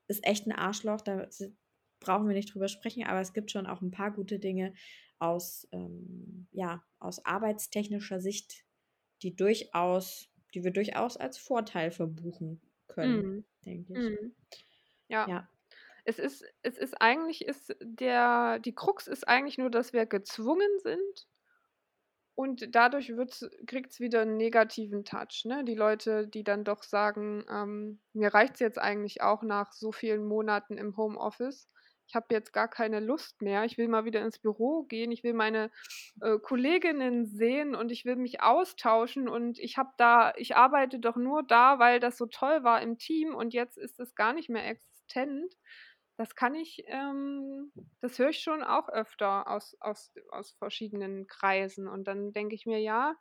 ist 0.07 0.25
echt 0.25 0.45
ein 0.47 0.51
Arschloch, 0.51 1.01
da 1.01 1.27
brauchen 1.99 2.27
wir 2.27 2.35
nicht 2.35 2.53
drüber 2.53 2.67
sprechen, 2.67 3.03
aber 3.05 3.21
es 3.21 3.33
gibt 3.33 3.51
schon 3.51 3.67
auch 3.67 3.81
ein 3.81 3.91
paar 3.91 4.11
gute 4.11 4.39
Dinge 4.39 4.73
aus, 5.19 5.67
ähm, 5.71 6.47
ja, 6.51 6.83
aus 6.99 7.25
arbeitstechnischer 7.25 8.19
Sicht, 8.19 8.65
die 9.21 9.35
durchaus, 9.35 10.29
die 10.53 10.63
wir 10.63 10.71
durchaus 10.71 11.15
als 11.15 11.37
Vorteil 11.37 11.91
verbuchen 11.91 12.59
können, 12.87 13.37
mm. 13.37 13.45
denke 13.65 13.93
ich. 13.93 14.19
Mm. 14.19 14.31
Ja. 15.07 15.29
ja. 15.29 15.49
Es 16.03 16.19
ist, 16.19 16.43
es 16.63 16.77
ist 16.77 17.01
eigentlich, 17.01 17.45
ist 17.45 17.75
der, 17.81 18.59
die 18.59 18.73
Krux 18.73 19.07
ist 19.07 19.27
eigentlich 19.27 19.57
nur, 19.57 19.69
dass 19.69 19.93
wir 19.93 20.05
gezwungen 20.05 20.79
sind 20.79 21.27
und 22.35 22.75
dadurch 22.75 23.13
kriegt 23.67 23.91
es 23.91 23.99
wieder 23.99 24.21
einen 24.21 24.37
negativen 24.37 25.03
Touch. 25.05 25.43
Ne? 25.45 25.63
Die 25.63 25.75
Leute, 25.75 26.27
die 26.27 26.43
dann 26.43 26.63
doch 26.63 26.83
sagen, 26.83 27.45
ähm, 27.49 27.99
mir 28.13 28.33
reicht 28.33 28.55
es 28.55 28.59
jetzt 28.59 28.79
eigentlich 28.79 29.21
auch 29.21 29.43
nach 29.43 29.71
so 29.73 29.91
vielen 29.91 30.25
Monaten 30.27 30.77
im 30.77 30.97
Homeoffice 30.97 31.67
ich 32.11 32.15
habe 32.15 32.25
jetzt 32.31 32.51
gar 32.51 32.67
keine 32.67 32.99
Lust 32.99 33.41
mehr, 33.41 33.63
ich 33.63 33.77
will 33.77 33.87
mal 33.87 34.03
wieder 34.03 34.21
ins 34.21 34.37
Büro 34.37 34.83
gehen, 34.83 35.13
ich 35.13 35.23
will 35.23 35.31
meine 35.31 35.71
äh, 36.19 36.37
Kolleginnen 36.39 37.25
sehen 37.25 37.73
und 37.73 37.89
ich 37.89 38.03
will 38.03 38.17
mich 38.17 38.41
austauschen 38.41 39.29
und 39.29 39.57
ich 39.59 39.77
habe 39.77 39.91
da, 39.95 40.33
ich 40.35 40.57
arbeite 40.57 40.99
doch 40.99 41.15
nur 41.15 41.41
da, 41.41 41.79
weil 41.79 42.01
das 42.01 42.17
so 42.17 42.25
toll 42.25 42.65
war 42.65 42.81
im 42.81 42.97
Team 42.97 43.33
und 43.33 43.53
jetzt 43.53 43.77
ist 43.77 43.97
es 44.01 44.13
gar 44.13 44.33
nicht 44.33 44.49
mehr 44.49 44.67
existent. 44.67 45.53
Das 46.17 46.35
kann 46.35 46.55
ich, 46.55 46.83
ähm, 46.87 47.71
das 48.01 48.19
höre 48.19 48.29
ich 48.29 48.39
schon 48.39 48.63
auch 48.63 48.89
öfter 48.89 49.47
aus, 49.49 49.75
aus, 49.79 50.11
aus 50.29 50.51
verschiedenen 50.51 51.27
Kreisen. 51.27 51.87
Und 51.87 52.05
dann 52.07 52.31
denke 52.33 52.55
ich 52.55 52.65
mir, 52.65 52.79
ja, 52.79 53.15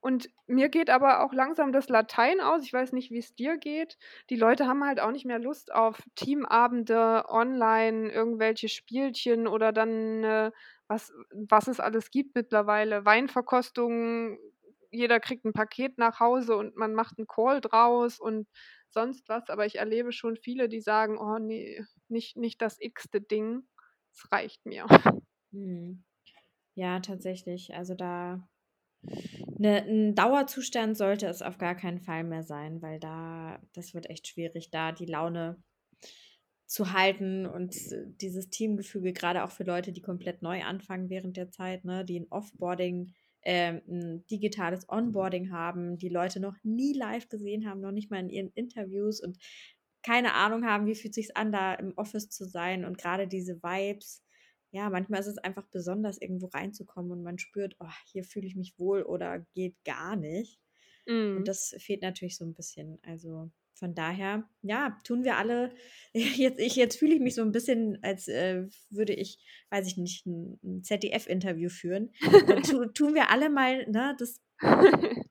und 0.00 0.28
mir 0.48 0.68
geht 0.68 0.90
aber 0.90 1.24
auch 1.24 1.32
langsam 1.32 1.70
das 1.72 1.88
Latein 1.88 2.40
aus. 2.40 2.64
Ich 2.64 2.72
weiß 2.72 2.92
nicht, 2.92 3.12
wie 3.12 3.18
es 3.18 3.36
dir 3.36 3.56
geht. 3.56 3.98
Die 4.30 4.36
Leute 4.36 4.66
haben 4.66 4.84
halt 4.84 4.98
auch 4.98 5.12
nicht 5.12 5.24
mehr 5.24 5.38
Lust 5.38 5.72
auf 5.72 6.02
Teamabende, 6.16 7.24
online, 7.28 8.10
irgendwelche 8.10 8.68
Spielchen 8.68 9.46
oder 9.46 9.70
dann, 9.72 10.24
äh, 10.24 10.50
was, 10.88 11.12
was 11.32 11.68
es 11.68 11.78
alles 11.78 12.10
gibt 12.10 12.34
mittlerweile. 12.34 13.04
Weinverkostungen, 13.04 14.38
jeder 14.90 15.20
kriegt 15.20 15.44
ein 15.44 15.52
Paket 15.52 15.98
nach 15.98 16.18
Hause 16.18 16.56
und 16.56 16.76
man 16.76 16.94
macht 16.94 17.18
einen 17.18 17.28
Call 17.28 17.60
draus 17.60 18.18
und 18.18 18.48
sonst 18.92 19.28
was. 19.28 19.48
Aber 19.48 19.66
ich 19.66 19.76
erlebe 19.76 20.12
schon 20.12 20.36
viele, 20.36 20.68
die 20.68 20.80
sagen, 20.80 21.18
oh 21.18 21.38
nee, 21.38 21.84
nicht, 22.08 22.36
nicht 22.36 22.62
das 22.62 22.76
x-te 22.80 23.20
Ding. 23.20 23.62
Es 24.12 24.30
reicht 24.32 24.64
mir. 24.66 24.86
Hm. 25.54 26.02
Ja, 26.74 27.00
tatsächlich. 27.00 27.74
Also 27.74 27.94
da 27.94 28.48
Ne, 29.58 29.84
ein 29.84 30.14
Dauerzustand 30.14 30.96
sollte 30.96 31.26
es 31.26 31.42
auf 31.42 31.58
gar 31.58 31.74
keinen 31.74 32.00
Fall 32.00 32.24
mehr 32.24 32.42
sein, 32.42 32.82
weil 32.82 32.98
da, 33.00 33.60
das 33.72 33.94
wird 33.94 34.08
echt 34.10 34.28
schwierig, 34.28 34.70
da 34.70 34.92
die 34.92 35.06
Laune 35.06 35.62
zu 36.66 36.92
halten 36.92 37.44
und 37.46 37.74
dieses 38.20 38.48
Teamgefüge, 38.48 39.12
gerade 39.12 39.44
auch 39.44 39.50
für 39.50 39.64
Leute, 39.64 39.92
die 39.92 40.00
komplett 40.00 40.42
neu 40.42 40.62
anfangen 40.62 41.10
während 41.10 41.36
der 41.36 41.50
Zeit, 41.50 41.84
ne, 41.84 42.04
die 42.04 42.18
ein 42.18 42.28
Offboarding, 42.30 43.12
äh, 43.42 43.80
ein 43.88 44.24
digitales 44.30 44.88
Onboarding 44.88 45.52
haben, 45.52 45.98
die 45.98 46.08
Leute 46.08 46.40
noch 46.40 46.56
nie 46.62 46.92
live 46.92 47.28
gesehen 47.28 47.68
haben, 47.68 47.80
noch 47.80 47.92
nicht 47.92 48.10
mal 48.10 48.20
in 48.20 48.30
ihren 48.30 48.50
Interviews 48.54 49.20
und 49.20 49.38
keine 50.02 50.34
Ahnung 50.34 50.64
haben, 50.64 50.86
wie 50.86 50.96
fühlt 50.96 51.14
sich 51.14 51.36
an, 51.36 51.52
da 51.52 51.74
im 51.74 51.92
Office 51.96 52.28
zu 52.28 52.44
sein 52.44 52.84
und 52.84 52.98
gerade 52.98 53.28
diese 53.28 53.62
Vibes 53.62 54.22
ja, 54.72 54.88
manchmal 54.88 55.20
ist 55.20 55.26
es 55.26 55.38
einfach 55.38 55.66
besonders, 55.70 56.18
irgendwo 56.18 56.46
reinzukommen 56.46 57.12
und 57.12 57.22
man 57.22 57.38
spürt, 57.38 57.76
oh, 57.78 57.92
hier 58.06 58.24
fühle 58.24 58.46
ich 58.46 58.56
mich 58.56 58.78
wohl 58.78 59.02
oder 59.02 59.40
geht 59.54 59.76
gar 59.84 60.16
nicht. 60.16 60.58
Mm. 61.06 61.36
Und 61.36 61.40
mhm. 61.40 61.44
das 61.44 61.74
fehlt 61.78 62.00
natürlich 62.00 62.38
so 62.38 62.46
ein 62.46 62.54
bisschen. 62.54 62.98
Also 63.02 63.50
von 63.82 63.96
daher, 63.96 64.48
ja, 64.62 64.96
tun 65.02 65.24
wir 65.24 65.38
alle, 65.38 65.74
jetzt, 66.14 66.60
ich, 66.60 66.76
jetzt 66.76 66.96
fühle 66.96 67.14
ich 67.14 67.20
mich 67.20 67.34
so 67.34 67.42
ein 67.42 67.50
bisschen, 67.50 67.98
als 68.02 68.28
äh, 68.28 68.68
würde 68.90 69.12
ich, 69.12 69.44
weiß 69.70 69.88
ich 69.88 69.96
nicht, 69.96 70.24
ein, 70.24 70.60
ein 70.62 70.84
ZDF-Interview 70.84 71.68
führen. 71.68 72.12
tu, 72.70 72.86
tun 72.86 73.16
wir 73.16 73.30
alle 73.30 73.50
mal 73.50 73.84
ne, 73.90 74.14
das, 74.20 74.40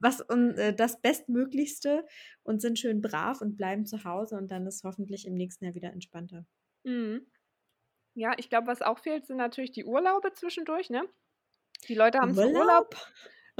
was 0.01 0.20
und, 0.20 0.58
äh, 0.58 0.75
das 0.75 1.00
Bestmöglichste 1.00 2.05
und 2.43 2.62
sind 2.62 2.77
schön 2.77 3.01
brav 3.01 3.39
und 3.39 3.55
bleiben 3.55 3.86
zu 3.86 4.03
Hause 4.03 4.36
und 4.36 4.51
dann 4.51 4.67
ist 4.67 4.84
hoffentlich 4.84 5.25
im 5.25 5.36
nächsten 5.36 5.63
Jahr 5.63 5.75
wieder 5.75 5.93
entspannter. 5.93 6.46
Mhm. 6.84 7.25
Ja, 8.15 8.34
ich 8.38 8.50
glaube, 8.50 8.67
was 8.67 8.81
auch 8.81 9.00
fehlt, 9.00 9.27
sind 9.27 9.38
natürlich 9.38 9.72
die 9.72 9.86
Urlaube 9.86 10.34
zwischendurch, 10.34 10.89
ne? 10.89 11.05
Die 11.88 11.96
Leute 11.96 12.20
haben 12.20 12.38
Urlaub? 12.38 12.53
Urlaub. 12.53 12.96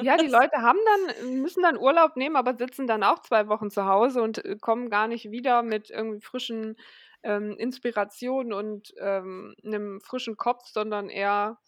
Ja, 0.04 0.18
die 0.18 0.28
Leute 0.28 0.58
haben 0.62 0.80
dann, 0.86 1.42
müssen 1.42 1.62
dann 1.64 1.78
Urlaub 1.78 2.16
nehmen, 2.16 2.36
aber 2.36 2.56
sitzen 2.58 2.88
dann 2.88 3.04
auch 3.04 3.20
zwei 3.20 3.48
Wochen 3.48 3.70
zu 3.70 3.86
Hause 3.86 4.22
und 4.24 4.44
äh, 4.44 4.58
kommen 4.60 4.90
gar 4.90 5.08
nicht 5.08 5.30
wieder 5.32 5.62
mit 5.64 5.90
irgendwie 5.92 6.22
frischen 6.22 6.76
ähm, 7.24 7.56
Inspirationen 7.58 8.52
und 8.54 8.94
ähm, 9.00 9.56
einem 9.64 10.02
frischen 10.02 10.38
Kopf, 10.38 10.68
sondern 10.68 11.10
eher, 11.10 11.60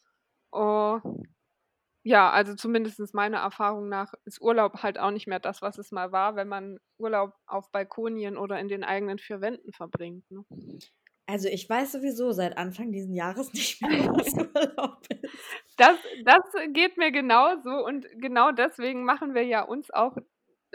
oh, 0.51 0.99
ja, 2.03 2.29
also 2.31 2.53
zumindest 2.55 3.13
meiner 3.13 3.37
Erfahrung 3.39 3.87
nach 3.89 4.13
ist 4.25 4.41
Urlaub 4.41 4.83
halt 4.83 4.99
auch 4.99 5.11
nicht 5.11 5.27
mehr 5.27 5.39
das, 5.39 5.61
was 5.61 5.77
es 5.77 5.91
mal 5.91 6.11
war, 6.11 6.35
wenn 6.35 6.49
man 6.49 6.79
Urlaub 6.97 7.33
auf 7.45 7.71
Balkonien 7.71 8.37
oder 8.37 8.59
in 8.59 8.67
den 8.67 8.83
eigenen 8.83 9.19
vier 9.19 9.39
Wänden 9.41 9.71
verbringt. 9.71 10.29
Ne? 10.31 10.43
Also 11.25 11.48
ich 11.48 11.70
weiß 11.70 11.94
sowieso 11.94 12.32
seit 12.32 12.58
Anfang 12.58 12.92
dieses 12.92 13.15
Jahres 13.15 13.53
nicht 13.53 13.82
mehr, 13.82 13.89
was 14.13 14.34
Urlaub 14.56 15.01
ist. 15.10 15.34
Das, 15.77 15.98
das 16.25 16.44
geht 16.70 16.98
mir 16.98 17.12
genauso 17.12 17.86
und 17.86 18.06
genau 18.15 18.51
deswegen 18.51 19.03
machen 19.06 19.34
wir 19.34 19.44
ja 19.44 19.63
uns 19.63 19.89
auch 19.92 20.18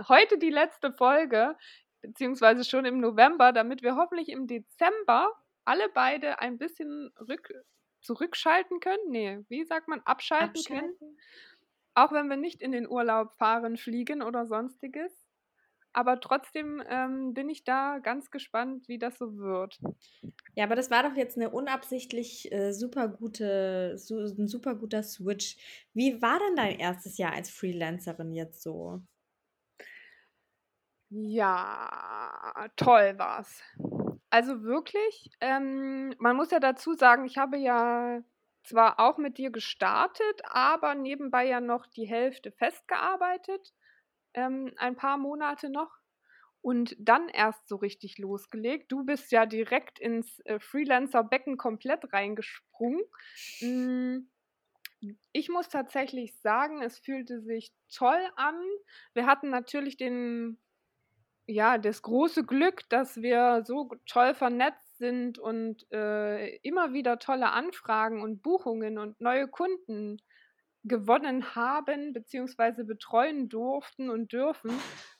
heute 0.08 0.38
die 0.38 0.50
letzte 0.50 0.92
Folge, 0.92 1.56
beziehungsweise 2.00 2.64
schon 2.64 2.84
im 2.84 2.98
November, 2.98 3.52
damit 3.52 3.82
wir 3.82 3.96
hoffentlich 3.96 4.28
im 4.28 4.46
Dezember 4.46 5.32
alle 5.64 5.88
beide 5.90 6.40
ein 6.40 6.56
bisschen 6.56 7.10
rück, 7.28 7.52
zurückschalten 8.00 8.80
können. 8.80 9.10
Nee, 9.10 9.44
wie 9.48 9.64
sagt 9.64 9.88
man, 9.88 10.00
abschalten, 10.00 10.50
abschalten 10.50 10.96
können. 10.98 11.18
Auch 11.94 12.12
wenn 12.12 12.28
wir 12.28 12.36
nicht 12.36 12.62
in 12.62 12.72
den 12.72 12.88
Urlaub 12.88 13.36
fahren, 13.38 13.76
fliegen 13.76 14.22
oder 14.22 14.46
sonstiges. 14.46 15.27
Aber 15.92 16.20
trotzdem 16.20 16.82
ähm, 16.88 17.34
bin 17.34 17.48
ich 17.48 17.64
da 17.64 17.98
ganz 17.98 18.30
gespannt, 18.30 18.88
wie 18.88 18.98
das 18.98 19.18
so 19.18 19.36
wird. 19.38 19.80
Ja, 20.56 20.64
aber 20.64 20.74
das 20.76 20.90
war 20.90 21.02
doch 21.02 21.16
jetzt 21.16 21.36
eine 21.36 21.50
unabsichtlich 21.50 22.50
äh, 22.52 22.72
super 22.72 23.08
gute, 23.08 23.96
su 23.98 24.18
ein 24.18 24.48
super 24.48 24.74
guter 24.74 25.02
Switch. 25.02 25.56
Wie 25.94 26.20
war 26.20 26.38
denn 26.40 26.56
dein 26.56 26.78
erstes 26.78 27.16
Jahr 27.18 27.32
als 27.32 27.50
Freelancerin 27.50 28.32
jetzt 28.34 28.62
so? 28.62 29.00
Ja, 31.10 32.68
toll 32.76 33.18
war's. 33.18 33.62
Also 34.30 34.62
wirklich, 34.62 35.30
ähm, 35.40 36.14
man 36.18 36.36
muss 36.36 36.50
ja 36.50 36.60
dazu 36.60 36.94
sagen, 36.94 37.24
ich 37.24 37.38
habe 37.38 37.56
ja 37.58 38.20
zwar 38.62 39.00
auch 39.00 39.16
mit 39.16 39.38
dir 39.38 39.50
gestartet, 39.50 40.42
aber 40.44 40.94
nebenbei 40.94 41.46
ja 41.46 41.60
noch 41.60 41.86
die 41.86 42.06
Hälfte 42.06 42.52
festgearbeitet 42.52 43.72
ähm, 44.38 44.72
ein 44.76 44.96
paar 44.96 45.18
Monate 45.18 45.70
noch. 45.70 45.90
und 46.60 46.96
dann 46.98 47.28
erst 47.30 47.68
so 47.68 47.76
richtig 47.76 48.18
losgelegt. 48.18 48.92
Du 48.92 49.04
bist 49.04 49.32
ja 49.32 49.46
direkt 49.46 49.98
ins 50.00 50.40
äh, 50.46 50.58
Freelancer-Becken 50.60 51.56
komplett 51.56 52.12
reingesprungen. 52.12 53.02
Hm, 53.60 54.28
ich 55.32 55.48
muss 55.48 55.68
tatsächlich 55.68 56.36
sagen, 56.40 56.82
es 56.82 56.98
fühlte 56.98 57.40
sich 57.40 57.72
toll 57.94 58.20
an. 58.36 58.60
Wir 59.14 59.26
hatten 59.26 59.50
natürlich 59.50 59.96
den 59.96 60.58
ja, 61.46 61.78
das 61.78 62.02
große 62.02 62.44
Glück, 62.44 62.88
dass 62.90 63.22
wir 63.22 63.62
so 63.64 63.90
toll 64.06 64.34
vernetzt 64.34 64.98
sind 64.98 65.38
und, 65.38 65.90
äh, 65.92 66.56
immer 66.58 66.92
wieder 66.92 67.18
tolle 67.18 67.52
Anfragen 67.52 68.22
und 68.22 68.42
Buchungen 68.42 68.98
und 68.98 69.20
neue 69.20 69.48
Kunden 69.48 70.18
gewonnen 70.88 71.54
haben 71.54 72.12
beziehungsweise 72.12 72.84
betreuen 72.84 73.48
durften 73.48 74.10
und 74.10 74.32
dürfen, 74.32 74.70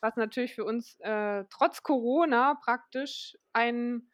was 0.01 0.17
natürlich 0.17 0.55
für 0.55 0.65
uns, 0.65 0.99
äh, 1.01 1.45
trotz 1.51 1.83
Corona 1.83 2.55
praktisch 2.55 3.37
ein 3.53 4.11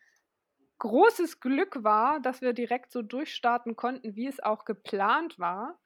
großes 0.78 1.40
Glück 1.40 1.82
war, 1.82 2.20
dass 2.20 2.40
wir 2.40 2.52
direkt 2.52 2.92
so 2.92 3.02
durchstarten 3.02 3.76
konnten, 3.76 4.16
wie 4.16 4.26
es 4.26 4.40
auch 4.40 4.64
geplant 4.64 5.38
war 5.38 5.80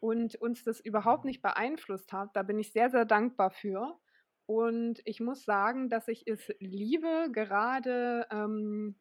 und 0.00 0.34
uns 0.36 0.64
das 0.64 0.80
überhaupt 0.80 1.24
nicht 1.24 1.42
beeinflusst 1.42 2.12
hat. 2.12 2.34
Da 2.34 2.42
bin 2.42 2.58
ich 2.58 2.72
sehr, 2.72 2.90
sehr 2.90 3.04
dankbar 3.04 3.50
für. 3.50 3.98
Und 4.46 5.00
ich 5.04 5.20
muss 5.20 5.44
sagen, 5.44 5.88
dass 5.88 6.08
ich 6.08 6.26
es 6.26 6.50
liebe, 6.58 7.28
gerade, 7.30 8.26
ähm, 8.32 8.96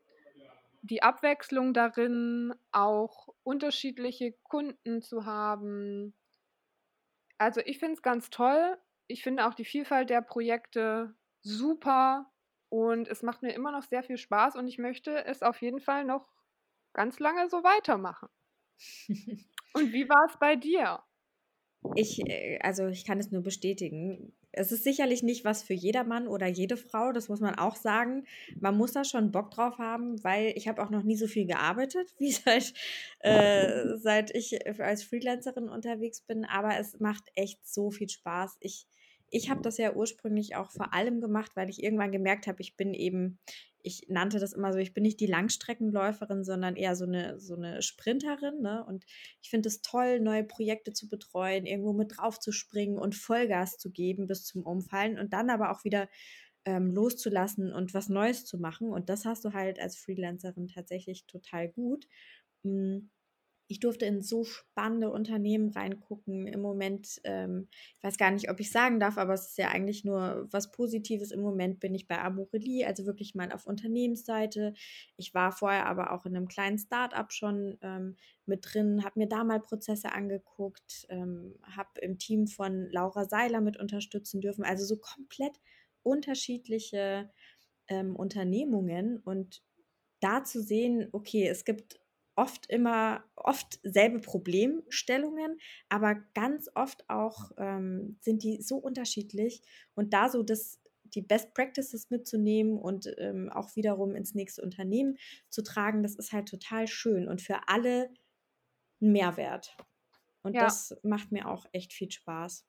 die 0.82 1.04
Abwechslung 1.04 1.74
darin, 1.74 2.54
auch 2.72 3.30
unterschiedliche 3.44 4.34
Kunden 4.44 5.02
zu 5.02 5.26
haben. 5.26 6.14
Also, 7.38 7.62
ich 7.66 7.80
finde 7.80 7.94
es 7.94 8.02
ganz 8.02 8.30
toll. 8.30 8.78
Ich 9.08 9.24
finde 9.24 9.48
auch 9.48 9.54
die 9.54 9.66
Vielfalt 9.66 10.10
der 10.10 10.22
Projekte 10.22 11.16
super 11.42 12.32
und 12.70 13.08
es 13.08 13.24
macht 13.24 13.42
mir 13.42 13.54
immer 13.54 13.72
noch 13.72 13.84
sehr 13.84 14.04
viel 14.04 14.18
Spaß 14.18 14.56
und 14.56 14.68
ich 14.68 14.78
möchte 14.78 15.26
es 15.26 15.42
auf 15.42 15.62
jeden 15.62 15.80
Fall 15.80 16.06
noch 16.06 16.28
ganz 16.94 17.20
lange 17.20 17.50
so 17.50 17.64
weitermachen. 17.64 18.30
Und 19.74 19.94
wie 19.94 20.10
war 20.10 20.26
es 20.28 20.38
bei 20.40 20.56
dir? 20.56 21.04
Ich, 21.96 22.20
äh, 22.28 22.60
also 22.62 22.88
ich 22.88 23.06
kann 23.06 23.20
es 23.20 23.32
nur 23.32 23.44
bestätigen. 23.44 24.34
Es 24.52 24.72
ist 24.72 24.84
sicherlich 24.84 25.24
nicht 25.24 25.46
was 25.46 25.64
für 25.64 25.74
jedermann 25.74 26.28
oder 26.28 26.48
jede 26.48 26.78
Frau, 26.78 27.12
das 27.12 27.30
muss 27.30 27.40
man 27.40 27.56
auch 27.56 27.76
sagen. 27.76 28.26
Man 28.60 28.78
muss 28.78 28.94
da 28.94 29.04
schon 29.04 29.32
Bock 29.32 29.52
drauf 29.52 29.78
haben, 29.78 30.24
weil 30.24 30.54
ich 30.56 30.68
habe 30.68 30.82
auch 30.82 30.90
noch 30.90 31.04
nie 31.04 31.16
so 31.16 31.28
viel 31.28 31.46
gearbeitet, 31.46 32.14
wie 32.20 32.32
seit, 32.32 32.74
äh, 33.20 33.98
seit 33.98 34.36
ich 34.36 34.60
als 34.80 35.04
Freelancerin 35.04 35.70
unterwegs 35.70 36.22
bin. 36.22 36.46
Aber 36.46 36.78
es 36.80 37.00
macht 37.00 37.24
echt 37.36 37.66
so 37.68 37.92
viel 37.92 38.10
Spaß. 38.10 38.58
Ich, 38.60 38.88
ich 39.30 39.50
habe 39.50 39.62
das 39.62 39.78
ja 39.78 39.94
ursprünglich 39.94 40.56
auch 40.56 40.72
vor 40.72 40.94
allem 40.94 41.22
gemacht, 41.22 41.52
weil 41.56 41.70
ich 41.70 41.84
irgendwann 41.84 42.12
gemerkt 42.12 42.48
habe, 42.48 42.62
ich 42.62 42.76
bin 42.76 42.94
eben 42.94 43.40
ich 43.82 44.06
nannte 44.10 44.40
das 44.40 44.54
immer 44.54 44.74
so, 44.74 44.80
ich 44.80 44.94
bin 44.94 45.04
nicht 45.04 45.20
die 45.20 45.28
Langstreckenläuferin, 45.28 46.44
sondern 46.44 46.76
eher 46.76 46.96
so 46.96 47.06
eine, 47.06 47.40
so 47.40 47.56
eine 47.56 47.82
Sprinterin. 47.82 48.62
Ne? 48.62 48.84
Und 48.86 49.06
ich 49.42 49.50
finde 49.50 49.70
es 49.70 49.82
toll, 49.82 50.20
neue 50.20 50.44
Projekte 50.44 50.94
zu 50.94 51.08
betreuen, 51.08 51.66
irgendwo 51.66 51.94
mit 51.94 52.18
drauf 52.18 52.40
zu 52.40 52.52
springen 52.52 52.98
und 52.98 53.16
Vollgas 53.16 53.78
zu 53.78 53.92
geben 53.92 54.28
bis 54.28 54.46
zum 54.46 54.64
Umfallen 54.64 55.18
und 55.18 55.34
dann 55.34 55.50
aber 55.50 55.72
auch 55.72 55.84
wieder 55.84 56.10
ähm, 56.66 56.92
loszulassen 56.92 57.74
und 57.74 57.94
was 57.94 58.10
Neues 58.10 58.46
zu 58.46 58.58
machen. 58.58 58.90
Und 58.90 59.10
das 59.10 59.26
hast 59.26 59.46
du 59.46 59.54
halt 59.54 59.80
als 59.80 59.98
Freelancerin 59.98 60.68
tatsächlich 60.68 61.26
total 61.26 61.70
gut. 61.70 62.08
Mhm 62.64 63.10
ich 63.70 63.80
durfte 63.80 64.08
in 64.08 64.24
so 64.24 64.44
spannende 64.44 65.12
Unternehmen 65.12 65.70
reingucken. 65.70 66.48
Im 66.48 66.60
Moment, 66.60 67.22
ähm, 67.24 67.68
ich 67.98 68.04
weiß 68.04 68.18
gar 68.18 68.32
nicht, 68.32 68.50
ob 68.50 68.60
ich 68.60 68.72
sagen 68.72 69.00
darf, 69.00 69.20
aber 69.20 69.36
es 69.36 69.50
ist 69.50 69.58
ja 69.60 69.68
eigentlich 69.68 70.04
nur 70.04 70.48
was 70.50 70.72
Positives. 70.72 71.30
Im 71.30 71.42
Moment 71.42 71.80
bin 71.80 71.94
ich 71.94 72.08
bei 72.08 72.20
Amorelie, 72.20 72.88
also 72.88 73.06
wirklich 73.06 73.36
mal 73.36 73.52
auf 73.52 73.68
Unternehmensseite. 73.68 74.74
Ich 75.18 75.36
war 75.36 75.52
vorher 75.52 75.86
aber 75.86 76.12
auch 76.12 76.26
in 76.26 76.36
einem 76.36 76.48
kleinen 76.48 76.80
Start-up 76.80 77.32
schon 77.32 77.78
ähm, 77.84 78.18
mit 78.48 78.66
drin, 78.74 79.04
habe 79.06 79.20
mir 79.20 79.28
da 79.28 79.44
mal 79.44 79.62
Prozesse 79.62 80.14
angeguckt, 80.14 81.06
ähm, 81.10 81.54
habe 81.62 82.02
im 82.02 82.18
Team 82.18 82.48
von 82.48 82.90
Laura 82.90 83.26
Seiler 83.26 83.62
mit 83.62 83.78
unterstützen 83.78 84.42
dürfen. 84.42 84.64
Also 84.64 84.84
so 84.84 84.98
komplett 84.98 85.54
unterschiedliche 86.02 87.30
ähm, 87.88 88.16
Unternehmungen 88.16 89.20
und 89.20 89.62
da 90.22 90.44
zu 90.44 90.64
sehen, 90.64 91.08
okay, 91.12 91.48
es 91.48 91.66
gibt 91.66 92.00
oft 92.40 92.68
immer, 92.68 93.26
oft 93.36 93.82
selbe 93.84 94.20
Problemstellungen, 94.20 95.60
aber 95.90 96.16
ganz 96.34 96.70
oft 96.74 97.04
auch 97.10 97.52
ähm, 97.58 98.18
sind 98.22 98.44
die 98.44 98.62
so 98.62 98.78
unterschiedlich 98.78 99.62
und 99.94 100.14
da 100.14 100.30
so 100.30 100.42
das, 100.42 100.80
die 101.04 101.22
Best 101.22 101.54
Practices 101.54 102.10
mitzunehmen 102.10 102.78
und 102.78 103.14
ähm, 103.18 103.50
auch 103.50 103.76
wiederum 103.76 104.16
ins 104.16 104.36
nächste 104.36 104.62
Unternehmen 104.62 105.18
zu 105.50 105.64
tragen, 105.64 106.02
das 106.02 106.16
ist 106.16 106.32
halt 106.32 106.48
total 106.48 106.88
schön 106.88 107.28
und 107.28 107.42
für 107.42 107.68
alle 107.68 108.10
ein 109.02 109.12
Mehrwert. 109.12 109.76
Und 110.42 110.54
ja. 110.54 110.64
das 110.64 110.98
macht 111.04 111.34
mir 111.34 111.50
auch 111.50 111.66
echt 111.74 111.92
viel 111.92 112.10
Spaß. 112.10 112.66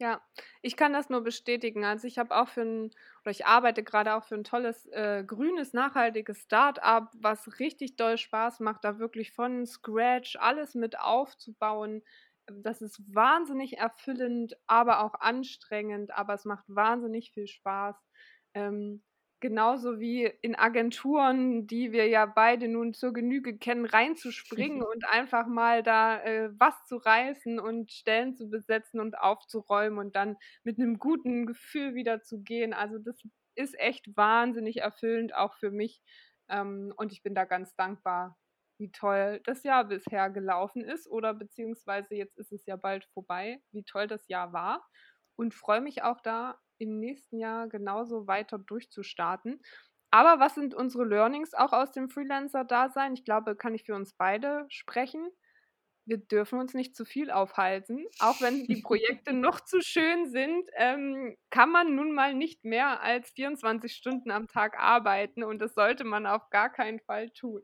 Ja, 0.00 0.22
ich 0.62 0.76
kann 0.76 0.92
das 0.92 1.08
nur 1.10 1.22
bestätigen. 1.22 1.84
Also 1.84 2.06
ich 2.06 2.18
habe 2.18 2.36
auch 2.36 2.48
für 2.48 2.62
ein, 2.62 2.84
oder 3.22 3.30
ich 3.32 3.46
arbeite 3.46 3.82
gerade 3.82 4.14
auch 4.14 4.22
für 4.24 4.36
ein 4.36 4.44
tolles 4.44 4.86
äh, 4.86 5.24
grünes, 5.26 5.72
nachhaltiges 5.72 6.42
Start-up, 6.42 7.10
was 7.18 7.58
richtig 7.58 7.96
doll 7.96 8.16
Spaß 8.16 8.60
macht, 8.60 8.84
da 8.84 8.98
wirklich 9.00 9.32
von 9.32 9.66
Scratch 9.66 10.36
alles 10.36 10.74
mit 10.76 10.98
aufzubauen. 11.00 12.02
Das 12.46 12.80
ist 12.80 13.00
wahnsinnig 13.12 13.78
erfüllend, 13.78 14.56
aber 14.68 15.02
auch 15.02 15.14
anstrengend, 15.14 16.12
aber 16.12 16.34
es 16.34 16.44
macht 16.44 16.64
wahnsinnig 16.68 17.32
viel 17.32 17.48
Spaß. 17.48 17.96
Ähm, 18.54 19.02
genauso 19.40 20.00
wie 20.00 20.24
in 20.24 20.54
Agenturen, 20.56 21.66
die 21.66 21.92
wir 21.92 22.06
ja 22.08 22.26
beide 22.26 22.68
nun 22.68 22.94
zur 22.94 23.12
Genüge 23.12 23.56
kennen, 23.58 23.84
reinzuspringen 23.86 24.82
und 24.92 25.04
einfach 25.08 25.46
mal 25.46 25.82
da 25.82 26.22
äh, 26.22 26.50
was 26.58 26.74
zu 26.86 26.96
reißen 26.96 27.58
und 27.60 27.92
Stellen 27.92 28.34
zu 28.34 28.48
besetzen 28.50 29.00
und 29.00 29.18
aufzuräumen 29.18 29.98
und 29.98 30.16
dann 30.16 30.36
mit 30.64 30.78
einem 30.78 30.98
guten 30.98 31.46
Gefühl 31.46 31.94
wieder 31.94 32.22
zu 32.22 32.42
gehen. 32.42 32.72
Also 32.72 32.98
das 32.98 33.20
ist 33.54 33.78
echt 33.78 34.16
wahnsinnig 34.16 34.78
erfüllend, 34.78 35.34
auch 35.34 35.54
für 35.54 35.70
mich. 35.70 36.02
Ähm, 36.48 36.92
und 36.96 37.12
ich 37.12 37.22
bin 37.22 37.34
da 37.34 37.44
ganz 37.44 37.74
dankbar, 37.76 38.38
wie 38.78 38.90
toll 38.92 39.40
das 39.44 39.64
Jahr 39.64 39.84
bisher 39.84 40.30
gelaufen 40.30 40.84
ist 40.84 41.08
oder 41.08 41.34
beziehungsweise 41.34 42.14
jetzt 42.14 42.38
ist 42.38 42.52
es 42.52 42.64
ja 42.66 42.76
bald 42.76 43.04
vorbei, 43.06 43.60
wie 43.72 43.82
toll 43.84 44.06
das 44.06 44.28
Jahr 44.28 44.52
war 44.52 44.86
und 45.36 45.54
freue 45.54 45.80
mich 45.80 46.02
auch 46.02 46.20
da 46.20 46.58
im 46.78 46.98
nächsten 46.98 47.38
Jahr 47.38 47.68
genauso 47.68 48.26
weiter 48.26 48.58
durchzustarten. 48.58 49.60
Aber 50.10 50.40
was 50.40 50.54
sind 50.54 50.74
unsere 50.74 51.04
Learnings 51.04 51.54
auch 51.54 51.72
aus 51.72 51.92
dem 51.92 52.08
Freelancer-Dasein? 52.08 53.14
Ich 53.14 53.24
glaube, 53.24 53.56
kann 53.56 53.74
ich 53.74 53.84
für 53.84 53.94
uns 53.94 54.14
beide 54.14 54.64
sprechen. 54.68 55.28
Wir 56.06 56.16
dürfen 56.16 56.58
uns 56.58 56.72
nicht 56.72 56.96
zu 56.96 57.04
viel 57.04 57.30
aufhalten. 57.30 58.06
Auch 58.18 58.40
wenn 58.40 58.64
die 58.64 58.76
Projekte 58.76 59.32
noch 59.34 59.60
zu 59.60 59.82
schön 59.82 60.26
sind, 60.30 60.64
ähm, 60.76 61.36
kann 61.50 61.70
man 61.70 61.94
nun 61.94 62.14
mal 62.14 62.34
nicht 62.34 62.64
mehr 62.64 63.02
als 63.02 63.30
24 63.32 63.92
Stunden 63.92 64.30
am 64.30 64.46
Tag 64.48 64.78
arbeiten 64.78 65.44
und 65.44 65.58
das 65.60 65.74
sollte 65.74 66.04
man 66.04 66.26
auf 66.26 66.48
gar 66.48 66.70
keinen 66.70 67.00
Fall 67.00 67.28
tun. 67.30 67.60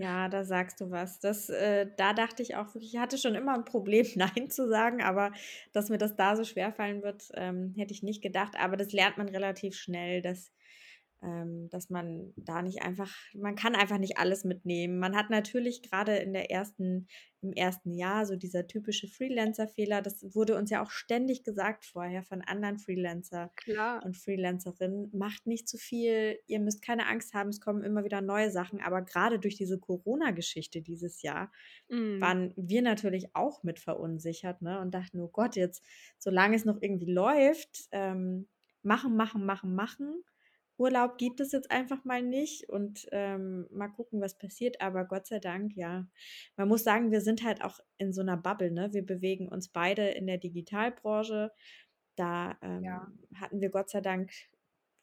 Ja, 0.00 0.28
da 0.28 0.44
sagst 0.44 0.80
du 0.80 0.90
was. 0.92 1.18
Das, 1.18 1.48
äh, 1.48 1.86
da 1.96 2.12
dachte 2.12 2.40
ich 2.42 2.54
auch 2.54 2.66
wirklich, 2.72 2.94
ich 2.94 3.00
hatte 3.00 3.18
schon 3.18 3.34
immer 3.34 3.54
ein 3.54 3.64
Problem, 3.64 4.06
Nein 4.14 4.48
zu 4.48 4.68
sagen, 4.68 5.02
aber 5.02 5.32
dass 5.72 5.88
mir 5.90 5.98
das 5.98 6.14
da 6.14 6.36
so 6.36 6.44
schwer 6.44 6.72
fallen 6.72 7.02
wird, 7.02 7.28
ähm, 7.34 7.74
hätte 7.76 7.92
ich 7.92 8.02
nicht 8.04 8.22
gedacht. 8.22 8.54
Aber 8.58 8.76
das 8.76 8.92
lernt 8.92 9.18
man 9.18 9.28
relativ 9.28 9.74
schnell, 9.74 10.22
dass 10.22 10.52
ähm, 11.22 11.68
dass 11.70 11.90
man 11.90 12.32
da 12.36 12.62
nicht 12.62 12.82
einfach, 12.82 13.12
man 13.34 13.56
kann 13.56 13.74
einfach 13.74 13.98
nicht 13.98 14.18
alles 14.18 14.44
mitnehmen. 14.44 14.98
Man 14.98 15.16
hat 15.16 15.30
natürlich 15.30 15.82
gerade 15.82 16.16
in 16.16 16.32
der 16.32 16.50
ersten, 16.50 17.08
im 17.40 17.52
ersten 17.52 17.92
Jahr 17.92 18.24
so 18.24 18.36
dieser 18.36 18.66
typische 18.66 19.08
Freelancer-Fehler, 19.08 20.00
das 20.00 20.22
wurde 20.34 20.56
uns 20.56 20.70
ja 20.70 20.82
auch 20.82 20.90
ständig 20.90 21.42
gesagt 21.42 21.84
vorher 21.84 22.22
von 22.22 22.42
anderen 22.42 22.78
Freelancer 22.78 23.50
Klar. 23.56 24.04
und 24.04 24.16
Freelancerinnen, 24.16 25.10
macht 25.12 25.46
nicht 25.46 25.68
zu 25.68 25.76
viel, 25.76 26.38
ihr 26.46 26.60
müsst 26.60 26.82
keine 26.82 27.06
Angst 27.06 27.34
haben, 27.34 27.48
es 27.48 27.60
kommen 27.60 27.82
immer 27.82 28.04
wieder 28.04 28.20
neue 28.20 28.50
Sachen, 28.50 28.80
aber 28.80 29.02
gerade 29.02 29.40
durch 29.40 29.56
diese 29.56 29.78
Corona-Geschichte 29.78 30.82
dieses 30.82 31.22
Jahr 31.22 31.50
mm. 31.88 32.20
waren 32.20 32.54
wir 32.56 32.82
natürlich 32.82 33.34
auch 33.34 33.64
mit 33.64 33.80
verunsichert 33.80 34.62
ne? 34.62 34.80
und 34.80 34.92
dachten, 34.94 35.20
oh 35.20 35.28
Gott, 35.28 35.56
jetzt, 35.56 35.84
solange 36.18 36.56
es 36.56 36.64
noch 36.64 36.80
irgendwie 36.80 37.10
läuft, 37.10 37.88
ähm, 37.90 38.48
machen, 38.82 39.16
machen, 39.16 39.44
machen, 39.44 39.74
machen 39.74 40.22
Urlaub 40.78 41.18
gibt 41.18 41.40
es 41.40 41.52
jetzt 41.52 41.70
einfach 41.70 42.04
mal 42.04 42.22
nicht 42.22 42.68
und 42.68 43.06
ähm, 43.10 43.66
mal 43.70 43.88
gucken, 43.88 44.20
was 44.20 44.38
passiert. 44.38 44.80
Aber 44.80 45.04
Gott 45.04 45.26
sei 45.26 45.40
Dank, 45.40 45.76
ja. 45.76 46.06
Man 46.56 46.68
muss 46.68 46.84
sagen, 46.84 47.10
wir 47.10 47.20
sind 47.20 47.42
halt 47.42 47.62
auch 47.62 47.80
in 47.98 48.12
so 48.12 48.20
einer 48.20 48.36
Bubble, 48.36 48.70
ne? 48.70 48.92
Wir 48.92 49.04
bewegen 49.04 49.48
uns 49.48 49.68
beide 49.68 50.08
in 50.08 50.26
der 50.26 50.38
Digitalbranche. 50.38 51.52
Da 52.16 52.56
ähm, 52.62 52.84
ja. 52.84 53.12
hatten 53.34 53.60
wir 53.60 53.70
Gott 53.70 53.90
sei 53.90 54.00
Dank, 54.00 54.30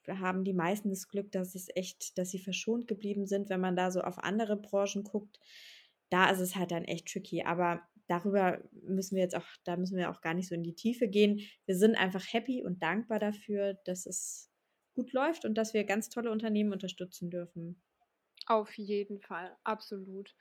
haben 0.07 0.43
die 0.43 0.53
meisten 0.53 0.89
das 0.89 1.07
Glück, 1.07 1.31
dass 1.31 1.55
es 1.55 1.67
echt, 1.75 2.17
dass 2.17 2.31
sie 2.31 2.39
verschont 2.39 2.87
geblieben 2.87 3.25
sind, 3.27 3.49
wenn 3.49 3.61
man 3.61 3.75
da 3.75 3.91
so 3.91 4.01
auf 4.01 4.19
andere 4.19 4.55
Branchen 4.55 5.03
guckt. 5.03 5.39
Da 6.09 6.29
ist 6.29 6.39
es 6.39 6.55
halt 6.55 6.71
dann 6.71 6.85
echt 6.85 7.07
tricky. 7.07 7.43
Aber 7.43 7.81
darüber 8.07 8.61
müssen 8.71 9.15
wir 9.15 9.23
jetzt 9.23 9.35
auch, 9.35 9.45
da 9.63 9.75
müssen 9.75 9.97
wir 9.97 10.09
auch 10.09 10.21
gar 10.21 10.33
nicht 10.33 10.47
so 10.47 10.55
in 10.55 10.63
die 10.63 10.75
Tiefe 10.75 11.07
gehen. 11.07 11.41
Wir 11.65 11.75
sind 11.75 11.95
einfach 11.95 12.23
happy 12.31 12.63
und 12.63 12.81
dankbar 12.81 13.19
dafür, 13.19 13.73
dass 13.85 14.05
es 14.05 14.51
gut 14.95 15.13
läuft 15.13 15.45
und 15.45 15.55
dass 15.57 15.73
wir 15.75 15.83
ganz 15.85 16.09
tolle 16.09 16.31
Unternehmen 16.31 16.73
unterstützen 16.73 17.29
dürfen. 17.29 17.83
Auf 18.47 18.77
jeden 18.77 19.19
Fall, 19.21 19.57
absolut. 19.63 20.35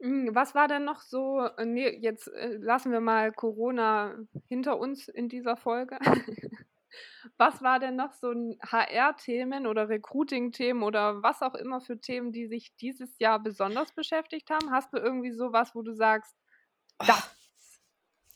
Hm, 0.00 0.34
was 0.34 0.54
war 0.54 0.68
denn 0.68 0.84
noch 0.84 1.00
so 1.00 1.40
äh, 1.58 1.66
ne, 1.66 1.96
jetzt, 2.00 2.28
äh, 2.28 2.56
lassen 2.58 2.92
wir 2.92 3.00
mal 3.00 3.32
Corona 3.32 4.16
hinter 4.48 4.78
uns 4.78 5.08
in 5.08 5.28
dieser 5.28 5.56
Folge. 5.56 5.98
Was 7.38 7.62
war 7.62 7.78
denn 7.78 7.96
noch 7.96 8.12
so 8.12 8.30
'n 8.32 8.56
HR-Themen 8.62 9.66
oder 9.66 9.88
Recruiting-Themen 9.88 10.82
oder 10.82 11.22
was 11.22 11.42
auch 11.42 11.54
immer 11.54 11.80
für 11.80 12.00
Themen, 12.00 12.32
die 12.32 12.46
sich 12.46 12.74
dieses 12.76 13.18
Jahr 13.18 13.40
besonders 13.42 13.92
beschäftigt 13.94 14.50
haben? 14.50 14.70
Hast 14.70 14.92
du 14.92 14.98
irgendwie 14.98 15.32
so 15.32 15.52
was, 15.52 15.74
wo 15.74 15.82
du 15.82 15.92
sagst: 15.94 16.34
„Das 17.06 17.33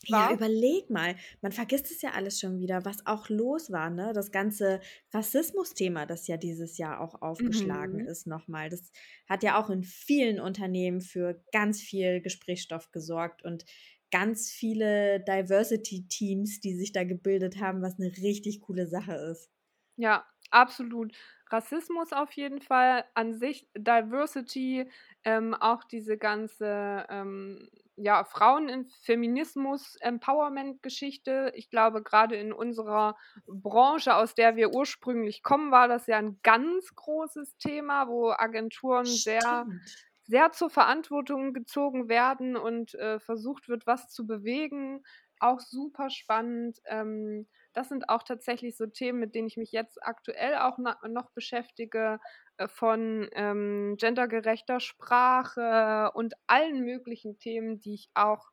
Ja, 0.07 0.29
war“ 0.29 0.31
überleg 0.31 0.89
mal, 0.89 1.15
man 1.41 1.51
vergisst 1.51 1.91
es 1.91 2.01
ja 2.01 2.11
alles 2.11 2.39
schon 2.39 2.59
wieder, 2.59 2.85
was 2.85 3.05
auch 3.05 3.27
los 3.29 3.69
war, 3.71 3.89
ne? 3.89 4.13
Das 4.13 4.31
ganze 4.31 4.79
Rassismusthema, 5.13 6.05
das 6.05 6.27
ja 6.27 6.37
dieses 6.37 6.77
Jahr 6.77 7.01
auch 7.01 7.21
aufgeschlagen 7.21 7.99
Mhm. 7.99 8.07
ist 8.07 8.25
noch 8.25 8.47
mal. 8.47 8.69
Das 8.69 8.91
hat 9.27 9.43
ja 9.43 9.59
auch 9.61 9.69
in 9.69 9.83
vielen 9.83 10.39
Unternehmen 10.39 11.01
für 11.01 11.43
ganz 11.51 11.81
viel 11.81 12.21
Gesprächsstoff 12.21 12.91
gesorgt 12.91 13.43
und 13.43 13.65
ganz 14.11 14.49
viele 14.49 15.19
Diversity-Teams, 15.19 16.61
die 16.61 16.75
sich 16.75 16.91
da 16.93 17.03
gebildet 17.03 17.59
haben, 17.59 17.81
was 17.81 17.97
'ne 17.99 18.11
richtig 18.21 18.61
coole 18.61 18.87
Sache 18.87 19.13
ist. 19.13 19.47
Ja, 19.97 20.25
absolut. 20.51 21.13
Rassismus 21.51 22.13
auf 22.13 22.31
jeden 22.33 22.61
Fall, 22.61 23.05
an 23.15 23.33
sich 23.33 23.67
Diversity, 23.75 24.89
ähm, 25.23 25.53
auch 25.53 25.83
diese 25.83 26.17
ganze, 26.17 27.05
ähm, 27.09 27.69
ja, 27.95 28.23
Frauen 28.23 28.69
im 28.69 28.87
Feminismus, 28.87 29.95
Empowerment-Geschichte. 29.97 31.51
Ich 31.55 31.69
glaube, 31.69 32.01
grade 32.03 32.35
in 32.37 32.53
unserer 32.53 33.17
Branche, 33.45 34.15
aus 34.15 34.35
der 34.35 34.55
wir 34.55 34.71
ursprünglich 34.71 35.43
kommen, 35.43 35.71
war 35.71 35.87
das 35.87 36.07
ja 36.07 36.17
'n 36.19 36.39
ganz 36.43 36.95
großes 36.95 37.57
Thema, 37.57 38.07
wo 38.07 38.29
Agenturen 38.31 39.17
sehr 39.17 39.67
Stimmt. 39.67 39.97
sehr 40.23 40.51
zur 40.51 40.69
Verantwortung 40.69 41.53
gezogen 41.53 42.07
werden 42.09 42.55
und, 42.55 42.93
äh, 42.95 43.19
versucht 43.19 43.67
wird, 43.67 43.87
was 43.87 44.09
zu 44.09 44.27
bewegen. 44.27 45.03
Auch 45.39 45.59
super 45.59 46.09
spannend. 46.11 46.79
Ähm, 46.85 47.47
das 47.73 47.89
sind 47.89 48.09
auch 48.09 48.23
tatsächlich 48.23 48.77
so 48.77 48.87
Themen, 48.87 49.19
mit 49.19 49.35
denen 49.35 49.47
ich 49.47 49.57
mich 49.57 49.71
jetzt 49.71 50.01
aktuell 50.03 50.55
auch 50.57 50.77
noch 50.77 51.31
beschäftige, 51.31 52.19
äh, 52.57 52.67
von, 52.67 53.29
ähm, 53.33 53.95
gendergerechter 53.97 54.79
Sprache 54.79 56.11
und 56.15 56.33
allen 56.47 56.83
möglichen 56.85 57.37
Themen, 57.39 57.79
die 57.79 57.95
ich 57.95 58.09
auch, 58.15 58.49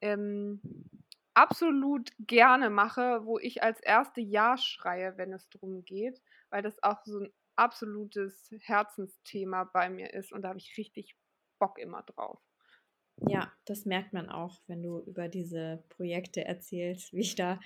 ähm, 0.00 0.60
absolut 1.34 2.10
gerne 2.18 2.70
mache, 2.70 3.24
wo 3.24 3.38
ich 3.38 3.62
als 3.62 3.80
Erste 3.80 4.20
„ja“ 4.20 4.56
schreie, 4.58 5.16
wenn 5.18 5.32
es 5.32 5.48
drum 5.50 5.84
geht, 5.84 6.20
weil 6.50 6.62
das 6.62 6.82
auch 6.82 7.04
so 7.04 7.18
'n 7.20 7.32
absolutes 7.56 8.50
Herzensthema 8.60 9.64
bei 9.64 9.90
mir 9.90 10.12
ist 10.14 10.32
und 10.32 10.42
da 10.42 10.48
habe 10.50 10.58
ich 10.58 10.76
richtig 10.78 11.16
Bock 11.60 11.78
immer 11.78 12.02
drauf. 12.04 12.40
Ja, 13.26 13.52
das 13.64 13.84
merkt 13.84 14.12
man 14.12 14.28
auch, 14.28 14.60
wenn 14.68 14.82
du 14.82 15.00
über 15.00 15.28
diese 15.28 15.82
Projekte 15.88 16.44
erzählst, 16.44 17.12
wie 17.12 17.20
ich 17.20 17.34
da 17.34 17.58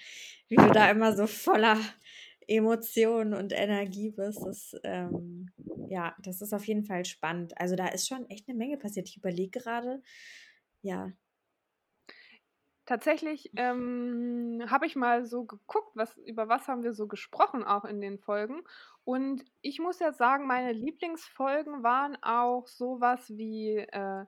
wie 0.48 0.56
du 0.56 0.70
da 0.70 0.90
immer 0.90 1.14
so 1.16 1.26
voller 1.26 1.78
Emotionen 2.46 3.34
und 3.34 3.52
Energie 3.52 4.10
bist. 4.10 4.46
Das, 4.46 4.74
ähm 4.84 5.52
ja, 5.88 6.16
das 6.22 6.40
ist 6.40 6.54
auf 6.54 6.66
jeden 6.66 6.84
Fall 6.84 7.04
spannend. 7.04 7.58
Also, 7.58 7.76
da 7.76 7.88
ist 7.88 8.08
schon 8.08 8.28
echt 8.30 8.48
'ne 8.48 8.54
Menge 8.54 8.78
passiert. 8.78 9.08
Ich 9.08 9.16
überlege 9.18 9.60
gerade, 9.60 10.02
ja. 10.82 11.12
Tatsächlich, 12.88 13.52
ähm, 13.56 14.60
habe 14.68 14.86
ich 14.86 14.96
mal 14.96 15.24
so 15.24 15.44
geguckt, 15.44 15.92
was 15.94 16.16
über 16.16 16.48
was 16.48 16.66
haben 16.66 16.82
wir 16.82 16.92
so 16.94 17.06
gesprochen 17.06 17.62
auch 17.62 17.84
in 17.84 18.00
den 18.00 18.18
Folgen. 18.18 18.64
Und 19.04 19.44
ich 19.60 19.78
muss 19.78 20.00
ja 20.00 20.12
sagen, 20.12 20.48
meine 20.48 20.72
Lieblingsfolgen 20.72 21.84
waren 21.84 22.16
auch 22.22 22.66
so 22.66 23.00
was 23.00 23.30
wie, 23.36 23.76
äh, 23.76 24.24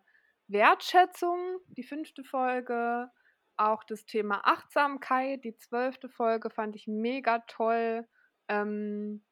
Wertschätzung, 0.48 1.58
die 1.68 1.82
5. 1.82 2.24
Folge, 2.24 3.10
auch 3.56 3.84
das 3.84 4.04
Thema 4.06 4.42
Achtsamkeit, 4.46 5.44
die 5.44 5.56
12. 5.56 6.08
Folge 6.08 6.50
fand 6.50 6.76
ich 6.76 6.86
mega 6.86 7.40
toll. 7.48 8.06
Ähm, 8.48 9.24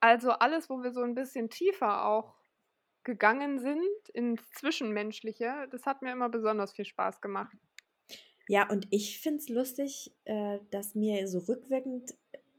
also, 0.00 0.32
alles, 0.32 0.70
wo 0.70 0.82
wir 0.82 0.92
so 0.92 1.02
'n 1.02 1.14
bisschen 1.14 1.50
tiefer 1.50 2.06
auch 2.06 2.36
gegangen 3.04 3.58
sind 3.60 4.10
ins 4.14 4.50
Zwischenmenschliche, 4.52 5.68
das 5.72 5.86
hat 5.86 6.02
mir 6.02 6.12
immer 6.12 6.28
besonders 6.30 6.72
viel 6.74 6.86
Spaß 6.86 7.20
gemacht. 7.22 7.56
Ja, 8.48 8.68
und 8.70 8.86
ich 8.90 9.18
finde 9.20 9.38
es 9.40 9.48
lustig, 9.48 10.12
äh, 10.24 10.60
dass 10.70 10.94
mir 10.94 11.26
so 11.26 11.38
rückwirkend 11.40 12.14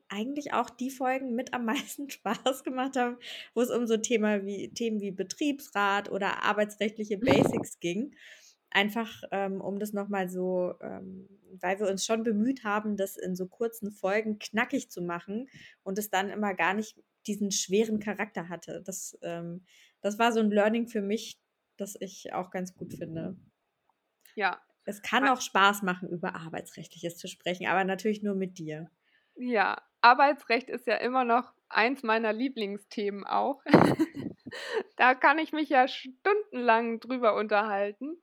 eigentlich 0.10 0.54
auch 0.54 0.70
die 0.70 0.90
Folgen 0.92 1.36
mit 1.36 1.54
am 1.54 1.66
meisten 1.66 2.10
Spaß 2.10 2.64
gemacht 2.64 2.96
haben, 2.98 3.18
wo 3.54 3.62
es 3.62 3.70
um 3.72 3.88
so 3.88 3.98
Thema 3.98 4.46
wie 4.46 4.70
Themen 4.74 5.02
wie 5.02 5.12
Betriebsrat 5.12 6.10
oder 6.12 6.44
arbeitsrechtliche 6.44 7.18
Basics 7.18 7.80
ging. 7.80 8.16
Einfach, 8.70 9.24
ähm, 9.32 9.62
um 9.62 9.80
das 9.80 9.94
noch 9.94 10.10
mal 10.10 10.30
so 10.30 10.74
ähm, 10.82 11.30
weil 11.60 11.80
wir 11.80 11.88
uns 11.90 12.06
schon 12.06 12.24
bemüht 12.24 12.64
haben, 12.66 12.98
das 12.98 13.18
in 13.18 13.36
so 13.36 13.48
kurzen 13.48 13.92
Folgen 13.92 14.40
knackig 14.40 14.92
zu 14.92 15.02
machen 15.02 15.48
und 15.84 15.98
es 15.98 16.10
dann 16.10 16.30
immer 16.30 16.54
gar 16.54 16.74
nicht 16.74 16.98
diesen 17.26 17.52
schweren 17.52 18.00
Charakter 18.00 18.50
hatte. 18.50 18.82
Das, 18.86 19.18
ähm 19.22 19.66
das 20.02 20.20
war 20.20 20.32
so 20.32 20.40
'n 20.42 20.52
Learning 20.52 20.88
für 20.88 21.02
mich, 21.02 21.40
das 21.78 21.96
ich 22.00 22.34
auch 22.34 22.52
ganz 22.52 22.76
gut 22.76 22.94
finde. 22.94 23.38
Ja. 24.36 24.62
Es 24.86 25.04
kann 25.04 25.28
auch 25.28 25.42
Spaß 25.42 25.84
machen, 25.84 26.10
über 26.10 26.34
Arbeitsrechtliches 26.36 27.16
zu 27.18 27.28
sprechen, 27.28 27.68
aber 27.68 27.84
natürlich 27.84 28.24
nur 28.24 28.34
mit 28.34 28.58
dir. 28.58 28.90
Ja, 29.40 29.78
Arbeitsrecht 30.02 30.70
ist 30.70 30.88
ja 30.88 30.96
immer 30.96 31.24
noch 31.24 31.54
eins 31.70 32.02
meiner 32.04 32.34
Lieblingsthemen 32.34 33.24
auch. 33.26 33.62
Da 34.98 35.16
kann 35.16 35.40
ich 35.40 35.52
mich 35.54 35.70
ja 35.70 35.88
stundenlang 35.88 37.00
drüber 37.00 37.36
unterhalten. 37.36 38.22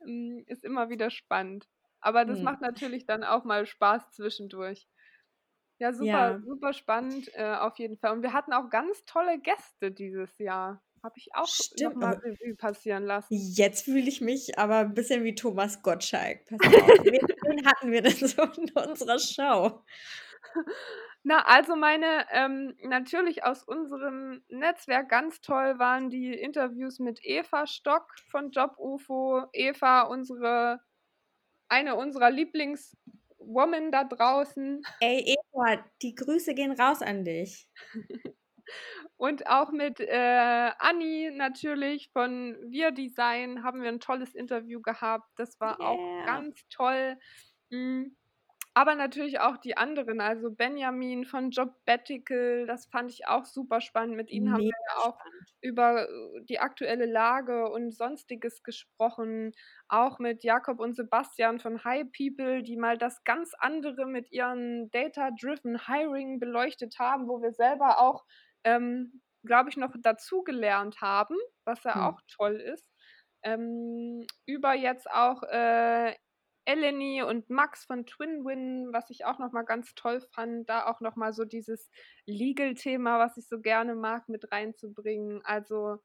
Hm, 0.00 0.44
ist 0.46 0.64
immer 0.64 0.88
wieder 0.90 1.10
spannend. 1.10 1.68
Aber 2.00 2.24
das 2.24 2.40
Mhm. 2.40 2.42
macht 2.42 2.60
natürlich 2.62 3.06
dann 3.06 3.24
auch 3.24 3.44
mal 3.44 3.66
Spaß 3.66 4.12
zwischendurch. 4.12 4.88
Ja, 5.78 5.92
super 5.94 6.34
Ja. 6.34 6.46
super 6.46 6.72
spannend, 6.74 7.30
äh, 7.34 7.56
auf 7.56 7.78
jeden 7.78 7.98
Fall. 7.98 8.12
Und 8.12 8.22
wir 8.22 8.32
hatten 8.34 8.52
auch 8.54 8.70
ganz 8.70 9.04
tolle 9.06 9.40
Gäste 9.40 9.92
dieses 9.92 10.38
Jahr. 10.38 10.82
Habe 11.02 11.18
ich 11.18 11.34
auch 11.34 11.54
noch 11.76 11.94
Stimmt, 11.94 11.96
mal 11.96 12.12
aber 12.12 12.22
Revue 12.24 12.56
passieren 12.56 13.04
lassen. 13.06 13.48
jetzt 13.52 13.84
fühle 13.84 14.08
ich 14.08 14.20
mich 14.20 14.58
aber 14.58 14.80
'n 14.80 14.94
bisschen 14.94 15.24
wie 15.24 15.34
Thomas 15.34 15.82
Gottschalk. 15.82 16.44
Pass 16.46 16.66
mal 16.66 16.78
auf. 16.78 16.96
Wen 17.42 17.66
hatten 17.66 17.90
wir 17.92 18.02
denn 18.02 18.12
so 18.28 18.42
in 18.42 18.70
unserer 18.72 19.18
Show? 19.18 19.84
Na, 21.24 21.42
also 21.46 21.76
meine 21.76 22.26
ähm, 22.30 22.76
natürlich 22.82 23.44
aus 23.44 23.64
unserem 23.64 24.42
Netzwerk 24.48 25.08
ganz 25.08 25.40
toll 25.40 25.78
waren 25.78 26.10
die 26.10 26.32
Interviews 26.34 26.98
mit 27.00 27.20
Eva 27.24 27.66
Stock 27.66 28.12
von 28.30 28.50
JobUFO. 28.52 29.46
Eva, 29.52 30.02
unsere 30.02 30.80
eine 31.68 31.96
unserer 31.96 32.30
Lieblingswoman 32.30 33.92
da 33.92 34.04
draußen. 34.04 34.86
Ey, 35.00 35.36
Eva, 35.36 35.84
die 36.02 36.14
Grüße 36.14 36.54
gehen 36.54 36.72
raus 36.72 37.02
an 37.02 37.24
dich. 37.24 37.68
Und 39.18 39.46
auch 39.46 39.70
mit, 39.72 40.00
äh, 40.00 40.70
Anni 40.78 41.30
natürlich 41.34 42.10
von 42.12 42.56
wir-Design 42.70 43.62
haben 43.64 43.82
wir 43.82 43.88
'n 43.90 44.00
tolles 44.00 44.34
Interview 44.34 44.82
gehabt. 44.82 45.30
Das 45.36 45.58
war 45.60 45.82
auch 45.82 46.00
Yeah. 46.00 46.22
ganz 46.22 46.66
toll. 46.68 47.18
Hm, 47.70 48.16
aber 48.76 48.94
natürlich 48.94 49.40
auch 49.40 49.56
die 49.56 49.76
anderen, 49.78 50.20
also 50.20 50.50
Benjamin 50.50 51.24
von 51.24 51.50
Jobbatical, 51.50 52.66
das 52.66 52.86
fand 52.86 53.10
ich 53.10 53.26
auch 53.26 53.46
super 53.46 53.80
spannend. 53.80 54.16
Mit 54.16 54.30
ihnen 54.30 54.50
haben 54.52 54.64
wir 54.68 54.74
Mega 54.74 54.90
ja 54.90 55.02
auch 55.10 55.18
spannend. 55.20 55.52
über, 55.62 56.08
äh, 56.10 56.42
die 56.44 56.60
aktuelle 56.60 57.06
Lage 57.06 57.70
und 57.70 57.92
Sonstiges 57.96 58.62
gesprochen. 58.62 59.52
Auch 59.88 60.18
mit 60.18 60.44
Jakob 60.44 60.78
und 60.80 60.94
Sebastian 60.94 61.58
von 61.58 61.82
hiPeople, 61.84 62.62
die 62.62 62.76
mal 62.76 62.98
das 62.98 63.24
ganz 63.24 63.54
andere 63.58 64.06
mit 64.06 64.30
ihren 64.32 64.90
Data-Driven 64.90 65.86
Hiring 65.86 66.38
beleuchtet 66.38 66.98
haben, 66.98 67.28
wo 67.28 67.40
wir 67.42 67.52
selber 67.52 67.98
auch, 68.00 68.26
ähm, 68.64 69.22
glaube 69.44 69.70
ich, 69.70 69.78
noch 69.78 69.94
dazugelernt 69.98 71.00
haben, 71.00 71.36
was 71.64 71.84
ja 71.84 71.94
Hm. 71.94 72.10
auch 72.10 72.20
toll 72.28 72.56
ist. 72.56 72.92
Ähm, 73.42 74.26
über 74.46 74.74
jetzt 74.74 75.08
auch, 75.10 75.42
äh, 75.44 76.14
Eleni 76.66 77.22
und 77.22 77.50
Max 77.50 77.84
von 77.84 78.06
Twinwin, 78.06 78.88
was 78.92 79.10
ich 79.10 79.24
auch 79.24 79.38
noch 79.38 79.52
mal 79.52 79.62
ganz 79.64 79.94
toll 79.94 80.20
fand, 80.32 80.68
da 80.68 80.86
auch 80.86 81.00
noch 81.00 81.16
mal 81.16 81.32
so 81.32 81.44
dieses 81.44 81.90
Legal-Thema, 82.26 83.18
was 83.18 83.36
ich 83.36 83.48
so 83.48 83.60
gerne 83.60 83.94
mag, 83.94 84.28
mit 84.28 84.50
reinzubringen. 84.52 85.42
Also 85.44 85.98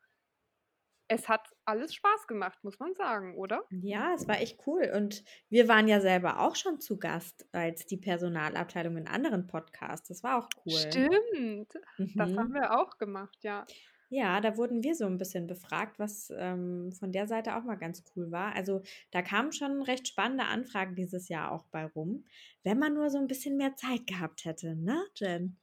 es 1.08 1.30
hat 1.30 1.56
alles 1.66 1.94
Spaß 1.94 2.26
gemacht, 2.26 2.64
muss 2.64 2.80
man 2.80 2.96
sagen, 2.96 3.38
oder? 3.38 3.70
Ja, 3.74 4.14
es 4.14 4.28
war 4.28 4.40
echt 4.42 4.68
cool. 4.68 4.92
Und 4.96 5.24
wir 5.50 5.68
waren 5.70 5.88
ja 5.88 6.02
selber 6.02 6.40
auch 6.42 6.56
schon 6.56 6.80
zu 6.82 7.00
Gast 7.00 7.48
als 7.54 7.86
die 7.86 7.98
Personalabteilung 7.98 8.98
in 8.98 9.08
anderen 9.08 9.48
Podcasts. 9.48 10.10
Das 10.10 10.24
war 10.24 10.38
auch 10.38 10.50
cool. 10.66 11.06
Stimmt, 11.22 11.74
das 12.18 12.36
haben 12.38 12.52
Mhm. 12.52 12.54
wir 12.54 12.80
auch 12.80 12.98
gemacht, 12.98 13.44
ja. 13.44 13.68
Ja, 14.14 14.42
da 14.42 14.58
wurden 14.58 14.84
wir 14.84 14.94
so 14.94 15.06
'n 15.06 15.18
bisschen 15.18 15.48
befragt, 15.48 15.98
was, 15.98 16.30
ähm, 16.36 16.92
von 16.92 17.14
der 17.14 17.28
Seite 17.28 17.56
auch 17.56 17.64
mal 17.64 17.76
ganz 17.78 18.04
cool 18.14 18.30
war. 18.30 18.54
Also, 18.54 18.82
da 19.10 19.22
kamen 19.22 19.54
schon 19.54 19.82
recht 19.82 20.06
spannende 20.06 20.44
Anfragen 20.44 20.96
dieses 20.96 21.30
Jahr 21.30 21.50
auch 21.54 21.64
bei 21.68 21.86
rum, 21.86 22.26
wenn 22.64 22.78
man 22.78 22.94
nur 22.94 23.10
so 23.10 23.18
'n 23.20 23.28
bisschen 23.28 23.56
mehr 23.56 23.78
Zeit 23.78 24.08
gehabt 24.08 24.44
hätte, 24.44 24.76
ne, 24.76 25.02
Jen? 25.16 25.58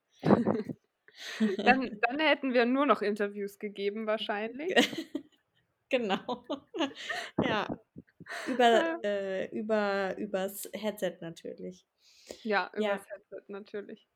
Dann 1.64 2.00
dann 2.00 2.18
hätten 2.20 2.54
wir 2.54 2.66
nur 2.66 2.86
noch 2.86 3.02
Interviews 3.02 3.58
gegeben 3.58 4.06
wahrscheinlich. 4.06 4.74
Genau. 5.90 6.44
Ja. 7.40 7.70
Über 8.44 8.94
äh, 9.04 9.48
über 9.56 10.16
übers 10.18 10.68
Headset 10.74 11.18
natürlich. 11.22 11.86
Ja, 12.44 12.70
Ja. 12.76 12.98
übers 12.98 13.06
Headset 13.10 13.44
natürlich. 13.48 14.06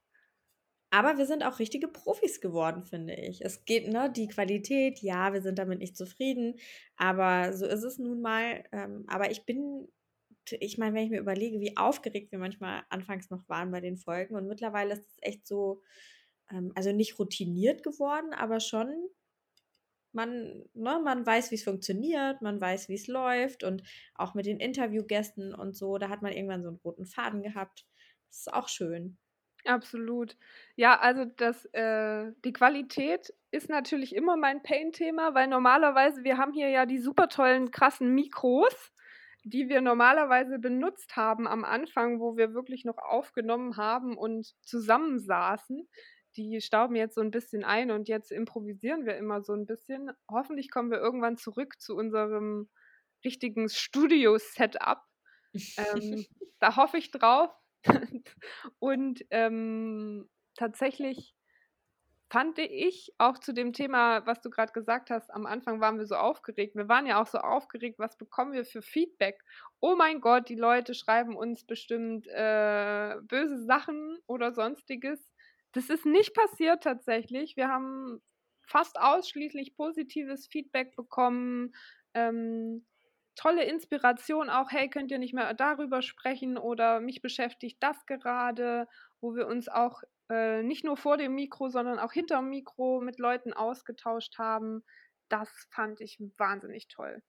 Aber 0.94 1.16
wir 1.16 1.24
sind 1.26 1.42
auch 1.42 1.58
richtige 1.58 1.88
Profis 1.88 2.40
geworden, 2.42 2.82
finde 2.82 3.14
ich. 3.14 3.40
Es 3.42 3.64
geht, 3.64 3.88
ne, 3.88 4.12
die 4.14 4.28
Qualität, 4.28 4.98
ja, 5.00 5.32
wir 5.32 5.40
sind 5.40 5.58
damit 5.58 5.78
nicht 5.78 5.96
zufrieden, 5.96 6.56
aber 6.96 7.54
so 7.54 7.64
ist 7.66 7.82
es 7.82 7.98
nun 7.98 8.20
mal. 8.20 8.64
Ähm, 8.72 9.04
aber 9.08 9.30
ich 9.30 9.46
bin 9.46 9.88
ich 10.60 10.76
meine, 10.78 10.94
wenn 10.96 11.04
ich 11.04 11.10
mir 11.10 11.20
überlege, 11.20 11.60
wie 11.60 11.76
aufgeregt 11.76 12.32
wir 12.32 12.38
manchmal 12.38 12.82
anfangs 12.90 13.30
noch 13.30 13.48
waren 13.48 13.70
bei 13.70 13.80
den 13.80 13.96
Folgen 13.96 14.34
und 14.36 14.48
mittlerweile 14.48 14.94
ist 14.94 15.06
es 15.08 15.16
echt 15.22 15.46
so, 15.46 15.82
ähm, 16.50 16.72
also 16.76 16.92
nicht 16.92 17.18
routiniert 17.18 17.82
geworden, 17.84 18.34
aber 18.34 18.60
schon 18.60 18.92
man 20.12 20.64
ne, 20.74 21.00
man 21.04 21.24
weiß, 21.26 21.50
wie's 21.50 21.64
funktioniert, 21.64 22.42
man 22.42 22.60
weiß, 22.60 22.88
wie's 22.88 23.06
läuft 23.08 23.64
und 23.64 23.82
auch 24.14 24.34
mit 24.34 24.46
den 24.46 24.60
Interviewgästen 24.60 25.54
und 25.54 25.74
so, 25.76 25.98
da 25.98 26.08
hat 26.08 26.22
man 26.22 26.32
irgendwann 26.32 26.62
so 26.62 26.68
'n 26.70 26.80
roten 26.84 27.06
Faden 27.06 27.42
gehabt. 27.42 27.86
Das 28.28 28.40
ist 28.40 28.52
auch 28.52 28.68
schön. 28.68 29.18
Absolut. 29.66 30.36
Ja, 30.74 30.98
also 30.98 31.24
das 31.24 31.66
äh, 31.66 32.32
die 32.44 32.52
Qualität 32.52 33.32
ist 33.52 33.68
natürlich 33.68 34.14
immer 34.14 34.36
mein 34.36 34.62
Pain-Thema, 34.62 35.34
weil 35.34 35.46
normalerweise 35.46 36.24
wir 36.24 36.36
haben 36.36 36.52
hier 36.52 36.68
ja 36.70 36.84
die 36.84 36.98
super 36.98 37.28
tollen, 37.28 37.70
krassen 37.70 38.12
Mikros, 38.12 38.92
die 39.44 39.68
wir 39.68 39.80
normalerweise 39.80 40.58
benutzt 40.58 41.14
haben 41.16 41.46
am 41.46 41.64
Anfang, 41.64 42.18
wo 42.18 42.36
wir 42.36 42.54
wirklich 42.54 42.84
noch 42.84 42.98
aufgenommen 42.98 43.76
haben 43.76 44.16
und 44.18 44.52
zusammensaßen. 44.62 45.88
Die 46.36 46.60
stauben 46.60 46.96
jetzt 46.96 47.14
so 47.14 47.20
'n 47.20 47.30
bisschen 47.30 47.62
ein 47.62 47.90
und 47.92 48.08
jetzt 48.08 48.32
improvisieren 48.32 49.06
wir 49.06 49.16
immer 49.16 49.42
so 49.42 49.52
'n 49.52 49.66
bisschen. 49.66 50.10
Hoffentlich 50.28 50.70
kommen 50.72 50.90
wir 50.90 50.98
irgendwann 50.98 51.36
zurück 51.36 51.80
zu 51.80 51.94
unserem 51.94 52.68
richtigen 53.24 53.68
Studio-Setup. 53.68 55.02
Ähm, 55.78 56.26
da 56.60 56.76
hoffe 56.76 56.98
ich 56.98 57.10
drauf. 57.12 57.50
Und, 58.78 59.24
ähm, 59.30 60.28
tatsächlich 60.54 61.34
fand 62.30 62.58
ich 62.58 63.12
auch 63.18 63.38
zu 63.38 63.52
dem 63.52 63.72
Thema, 63.74 64.24
was 64.26 64.40
du 64.40 64.48
grad 64.48 64.72
gesagt 64.72 65.10
hast, 65.10 65.30
am 65.30 65.44
Anfang 65.44 65.80
waren 65.80 65.98
wir 65.98 66.06
so 66.06 66.14
aufgeregt. 66.16 66.74
Wir 66.74 66.88
waren 66.88 67.06
ja 67.06 67.20
auch 67.20 67.26
so 67.26 67.38
aufgeregt, 67.38 67.98
was 67.98 68.16
bekommen 68.16 68.52
wir 68.54 68.64
für 68.64 68.80
Feedback? 68.80 69.42
Oh 69.80 69.94
mein 69.96 70.20
Gott, 70.22 70.48
die 70.48 70.54
Leute 70.56 70.94
schreiben 70.94 71.36
uns 71.36 71.64
bestimmt, 71.64 72.26
äh, 72.28 73.16
böse 73.22 73.62
Sachen 73.64 74.18
oder 74.26 74.52
Sonstiges. 74.52 75.30
Das 75.72 75.90
ist 75.90 76.06
nicht 76.06 76.34
passiert 76.34 76.82
tatsächlich. 76.82 77.56
Wir 77.56 77.68
haben 77.68 78.22
fast 78.66 78.98
ausschließlich 78.98 79.74
positives 79.76 80.46
Feedback 80.46 80.96
bekommen, 80.96 81.74
ähm, 82.14 82.86
tolle 83.36 83.64
Inspiration 83.64 84.50
auch: 84.50 84.70
„Hey, 84.70 84.88
könnt 84.90 85.10
ihr 85.10 85.18
nicht 85.18 85.34
mehr 85.34 85.52
darüber 85.54 86.02
sprechen?“ 86.02 86.58
oder 86.58 87.00
„Mich 87.00 87.22
beschäftigt 87.22 87.78
das 87.82 88.06
gerade“, 88.06 88.88
wo 89.20 89.34
wir 89.34 89.46
uns 89.46 89.68
auch, 89.68 90.02
äh, 90.30 90.62
nicht 90.62 90.84
nur 90.84 90.96
vor 90.96 91.16
dem 91.16 91.34
Mikro, 91.34 91.68
sondern 91.68 91.98
auch 91.98 92.12
hinterm 92.12 92.48
Mikro 92.50 93.00
mit 93.00 93.18
Leuten 93.18 93.52
ausgetauscht 93.52 94.38
haben. 94.38 94.84
Das 95.28 95.66
fand 95.70 96.00
ich 96.00 96.18
wahnsinnig 96.38 96.88
toll. 96.88 97.22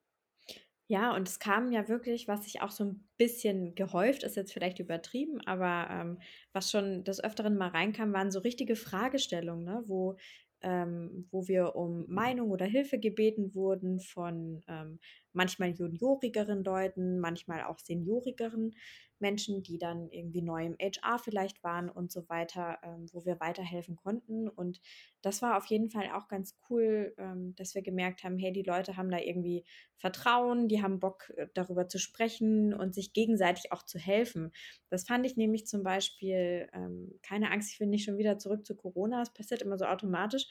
Ja, 0.90 1.16
und 1.16 1.28
es 1.30 1.40
kam 1.40 1.72
ja 1.72 1.88
wirklich, 1.88 2.28
was 2.28 2.44
sich 2.44 2.62
auch 2.62 2.70
so 2.72 2.84
'n 2.84 3.08
bisschen 3.18 3.74
gehäuft 3.74 4.24
ist 4.24 4.36
jetzt 4.36 4.52
vielleicht 4.52 4.80
übertrieben, 4.80 5.40
aber, 5.46 5.88
ähm, 5.90 6.20
was 6.52 6.70
schon 6.72 7.06
des 7.06 7.24
Öfteren 7.24 7.56
mal 7.58 7.70
reinkam, 7.70 8.12
waren 8.14 8.32
so 8.32 8.40
richtige 8.40 8.76
Fragestellungen, 8.76 9.64
ne, 9.64 9.84
wo 9.88 10.18
ähm, 10.64 11.28
wo 11.32 11.48
wir 11.48 11.76
um 11.76 12.06
Meinung 12.08 12.52
oder 12.52 12.66
Hilfe 12.66 13.00
gebeten 13.00 13.54
wurden 13.54 14.00
von, 14.00 14.62
ähm, 14.68 15.00
manchmal 15.34 15.70
juniorigeren 15.72 16.64
Leuten, 16.64 17.20
manchmal 17.20 17.64
auch 17.64 17.80
seniorigeren 17.80 18.74
Menschen, 19.20 19.64
die 19.64 19.78
dann 19.78 20.10
irgendwie 20.10 20.42
neu 20.42 20.66
im 20.66 20.78
HR 20.80 21.20
vielleicht 21.20 21.64
waren 21.64 21.90
und 21.90 22.12
so 22.12 22.28
weiter, 22.30 22.78
ähm, 22.84 23.08
wo 23.12 23.26
wir 23.26 23.40
weiterhelfen 23.40 23.96
konnten. 23.96 24.48
Und 24.48 24.80
das 25.24 25.42
war 25.42 25.58
auf 25.58 25.66
jeden 25.68 25.90
Fall 25.90 26.12
auch 26.12 26.28
ganz 26.28 26.60
cool, 26.70 27.16
ähm, 27.18 27.56
dass 27.56 27.74
wir 27.76 27.82
gemerkt 27.82 28.24
haben: 28.24 28.38
Hey, 28.38 28.52
die 28.54 28.62
Leute 28.64 28.98
haben 28.98 29.10
da 29.10 29.18
irgendwie 29.20 29.66
Vertrauen, 29.98 30.68
die 30.68 30.84
haben 30.84 31.00
Bock, 31.00 31.32
äh, 31.38 31.48
darüber 31.54 31.88
zu 31.88 31.98
sprechen 31.98 32.74
und 32.74 32.94
sich 32.94 33.14
gegenseitig 33.14 33.72
auch 33.72 33.84
zu 33.84 33.98
helfen. 33.98 34.52
Das 34.90 35.06
fand 35.06 35.26
ich 35.26 35.38
nämlich 35.38 35.66
zum 35.66 35.82
Beispiel 35.84 36.70
ähm, 36.74 37.20
keine 37.24 37.52
Angst, 37.52 37.72
ich 37.74 37.80
will 37.80 37.88
nicht 37.88 38.04
schon 38.06 38.18
wieder 38.18 38.38
zurück 38.38 38.66
zu 38.66 38.76
Corona, 38.76 39.22
es 39.22 39.34
passiert 39.34 39.62
immer 39.62 39.78
so 39.78 39.86
automatisch, 39.86 40.46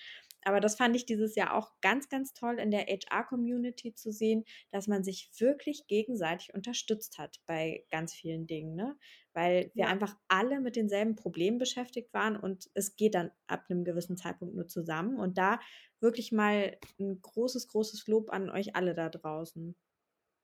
aber 0.45 0.61
das 0.61 0.77
fand 0.77 0.97
ich 0.97 1.07
dieses 1.07 1.35
Jahr 1.37 1.55
auch 1.55 1.73
ganz, 1.81 2.09
ganz 2.09 2.33
toll 2.33 2.59
in 2.59 2.71
der 2.71 2.87
HR-Community 2.87 3.95
zu 3.95 4.11
sehen, 4.13 4.45
dass 4.71 4.89
man 4.89 5.05
sich 5.05 5.31
wirklich 5.39 5.87
gegenseitig 5.87 6.55
unterstützt 6.55 7.19
hat 7.19 7.41
bei 7.47 7.85
ganz 7.91 8.13
vielen 8.15 8.47
Dingen, 8.47 8.75
ne? 8.75 8.97
Weil 9.35 9.73
wir 9.77 9.87
Ja. 9.87 9.89
einfach 9.89 10.17
alle 10.29 10.61
mit 10.61 10.77
denselben 10.77 11.17
Problemen 11.17 11.59
beschäftigt 11.59 12.13
waren 12.15 12.37
und 12.37 12.71
es 12.75 12.97
geht 12.97 13.15
dann 13.15 13.31
ab 13.47 13.65
'nem 13.71 13.85
gewissen 13.85 14.17
Zeitpunkt 14.17 14.55
nur 14.55 14.69
zusammen. 14.69 15.19
Und 15.19 15.39
da 15.39 15.61
wirklich 16.01 16.33
mal 16.33 16.77
'n 16.99 17.21
großes, 17.23 17.69
großes 17.69 18.07
Lob 18.09 18.31
an 18.33 18.51
euch 18.51 18.77
alle 18.77 18.95
da 18.95 19.09
draußen. 19.09 19.75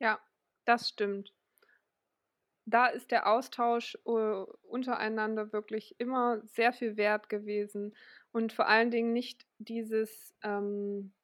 Ja, 0.00 0.20
das 0.64 0.88
stimmt. 0.88 1.32
Da 2.66 2.86
ist 2.88 3.10
der 3.10 3.26
Austausch, 3.32 3.96
äh, 4.04 4.08
untereinander 4.62 5.52
wirklich 5.52 5.94
immer 5.98 6.42
sehr 6.44 6.72
viel 6.74 6.96
wert 6.98 7.28
gewesen 7.30 7.96
und 8.30 8.52
vor 8.52 8.66
allen 8.68 8.90
Dingen 8.90 9.12
nicht 9.14 9.46
dieses, 9.58 10.34
ähm, 10.42 11.14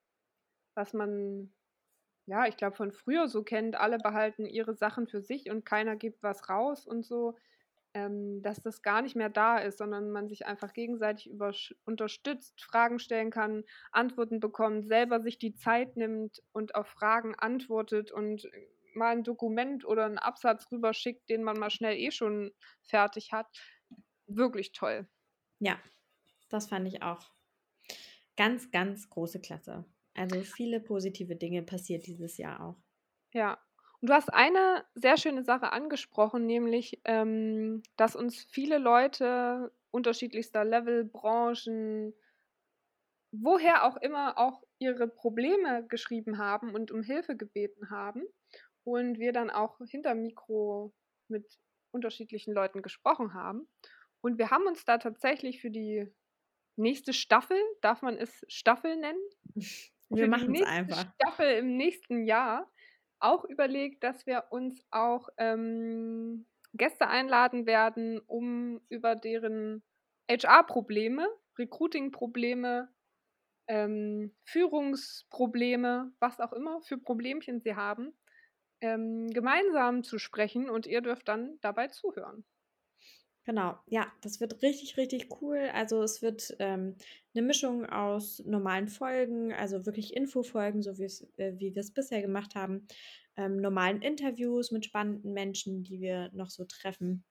was 0.75 0.95
man, 0.95 1.55
ja, 2.27 2.47
ich 2.47 2.57
glaube, 2.57 2.77
von 2.77 2.93
früher 2.93 3.29
so 3.29 3.45
kennt, 3.45 3.77
alle 3.77 3.99
behalten 3.99 4.47
ihre 4.47 4.75
Sachen 4.75 5.09
für 5.09 5.23
sich 5.23 5.51
und 5.51 5.65
keiner 5.67 5.97
gibt 5.97 6.23
was 6.23 6.49
raus 6.51 6.87
und 6.87 7.05
so, 7.05 7.37
ähm, 7.95 8.43
dass 8.43 8.63
das 8.63 8.83
gar 8.83 9.03
nicht 9.03 9.17
mehr 9.17 9.31
da 9.31 9.59
ist, 9.59 9.79
sondern 9.79 10.11
man 10.13 10.29
sich 10.29 10.47
einfach 10.47 10.73
gegenseitig 10.73 11.31
unterstützt, 11.85 12.63
Fragen 12.63 12.99
stellen 12.99 13.31
kann, 13.31 13.65
Antworten 13.93 14.41
bekommt, 14.41 14.87
selber 14.87 15.21
sich 15.21 15.39
die 15.39 15.55
Zeit 15.55 15.97
nimmt 15.97 16.43
und 16.53 16.75
auf 16.75 16.89
Fragen 16.89 17.35
antwortet 17.37 18.13
und 18.13 18.49
mal 18.95 19.17
'n 19.17 19.25
Dokument 19.25 19.85
oder 19.87 20.07
'n 20.07 20.19
Absatz 20.19 20.71
rüberschickt, 20.73 21.29
den 21.31 21.43
man 21.45 21.59
mal 21.59 21.71
schnell 21.71 21.97
eh 21.99 22.11
schon 22.13 22.53
fertig 22.83 23.33
hat. 23.33 23.49
Wirklich 24.27 24.73
toll. 24.73 25.09
Ja, 25.61 25.79
das 26.51 26.69
fand 26.69 26.89
ich 26.89 27.03
auch. 27.03 27.33
Ganz, 28.37 28.71
ganz 28.73 29.09
große 29.11 29.41
Klasse. 29.41 29.85
Also, 30.15 30.43
viele 30.43 30.81
positive 30.81 31.37
Dinge 31.37 31.63
passiert 31.63 32.07
dieses 32.07 32.37
Jahr 32.37 32.61
auch. 32.65 32.83
Ja. 33.33 33.59
Und 34.05 34.11
du 34.11 34.15
hast 34.17 34.35
eine 34.35 34.85
sehr 34.95 35.17
schöne 35.17 35.45
Sache 35.45 35.73
angesprochen, 35.73 36.45
nämlich, 36.45 37.01
ähm, 37.07 37.83
dass 37.97 38.15
uns 38.15 38.45
viele 38.51 38.77
Leute 38.77 39.73
unterschiedlichster 39.93 40.63
Level, 40.63 41.07
Branchen 41.07 42.13
woher 43.33 43.85
auch 43.85 43.97
immer, 43.97 44.37
auch 44.37 44.63
ihre 44.79 45.09
Probleme 45.09 45.87
geschrieben 45.89 46.37
haben 46.37 46.75
und 46.75 46.91
um 46.91 47.03
Hilfe 47.03 47.35
gebeten 47.35 47.89
haben 47.89 48.25
und 48.83 49.19
wir 49.19 49.33
dann 49.33 49.49
auch 49.49 49.79
hinterm 49.89 50.21
Mikro 50.21 50.93
mit 51.29 51.59
unterschiedlichen 51.91 52.53
Leuten 52.53 52.83
gesprochen 52.83 53.33
haben. 53.33 53.67
Und 54.21 54.37
wir 54.37 54.51
haben 54.51 54.67
uns 54.67 54.85
da 54.85 54.99
tatsächlich 54.99 55.63
für 55.63 55.71
die 55.71 56.13
nächste 56.77 57.15
Staffel 57.15 57.57
darf 57.81 58.03
man 58.03 58.19
es 58.19 58.45
Staffel 58.49 58.99
nennen? 58.99 59.23
Wir 60.11 60.29
machen's 60.29 60.49
nächste 60.51 60.69
einfach. 60.69 61.11
Staffel 61.15 61.55
im 61.57 61.79
nächsten 61.79 62.27
Jahr 62.27 62.71
auch 63.25 63.45
überlegt, 63.45 64.05
dass 64.05 64.27
wir 64.27 64.47
uns 64.51 64.85
auch, 64.91 65.29
ähm, 65.39 66.47
Gäste 66.75 67.09
einladen 67.09 67.67
werden, 67.67 68.21
um 68.27 68.81
über 68.89 69.15
deren 69.17 69.83
HR-Probleme, 70.31 71.29
Recruiting-Probleme, 71.59 72.89
ähm, 73.69 74.35
Führungsprobleme, 74.45 76.13
was 76.21 76.41
auch 76.41 76.53
immer 76.53 76.83
für 76.83 76.99
Problemchen 76.99 77.61
sie 77.61 77.77
haben, 77.77 78.15
ähm, 78.81 79.29
gemeinsam 79.31 80.05
zu 80.05 80.19
sprechen 80.19 80.71
und 80.71 80.87
ihr 80.87 81.03
dürft 81.03 81.29
dann 81.29 81.59
dabei 81.63 81.89
zuhören. 81.89 82.45
Genau, 83.47 83.79
ja, 83.87 84.11
das 84.23 84.41
wird 84.41 84.63
richtig, 84.63 84.97
richtig 84.97 85.29
cool. 85.43 85.69
Also, 85.75 86.03
es 86.03 86.23
wird, 86.23 86.57
ähm, 86.61 86.97
'ne 87.35 87.43
Mischung 87.43 87.85
aus 87.85 88.43
normalen 88.47 88.89
Folgen, 88.89 89.53
also 89.53 89.85
wirklich 89.85 90.15
Infofolgen, 90.17 90.83
so 90.83 90.93
äh, 90.93 91.53
wie 91.59 91.75
wir's 91.75 91.93
bisher 91.93 92.23
gemacht 92.23 92.55
haben, 92.55 92.87
ähm, 93.37 93.57
normalen 93.59 94.01
Interviews 94.01 94.71
mit 94.71 94.87
spannenden 94.87 95.35
Menschen, 95.35 95.83
die 95.85 96.01
wir 96.01 96.31
noch 96.33 96.49
so 96.49 96.65
treffen. 96.65 97.25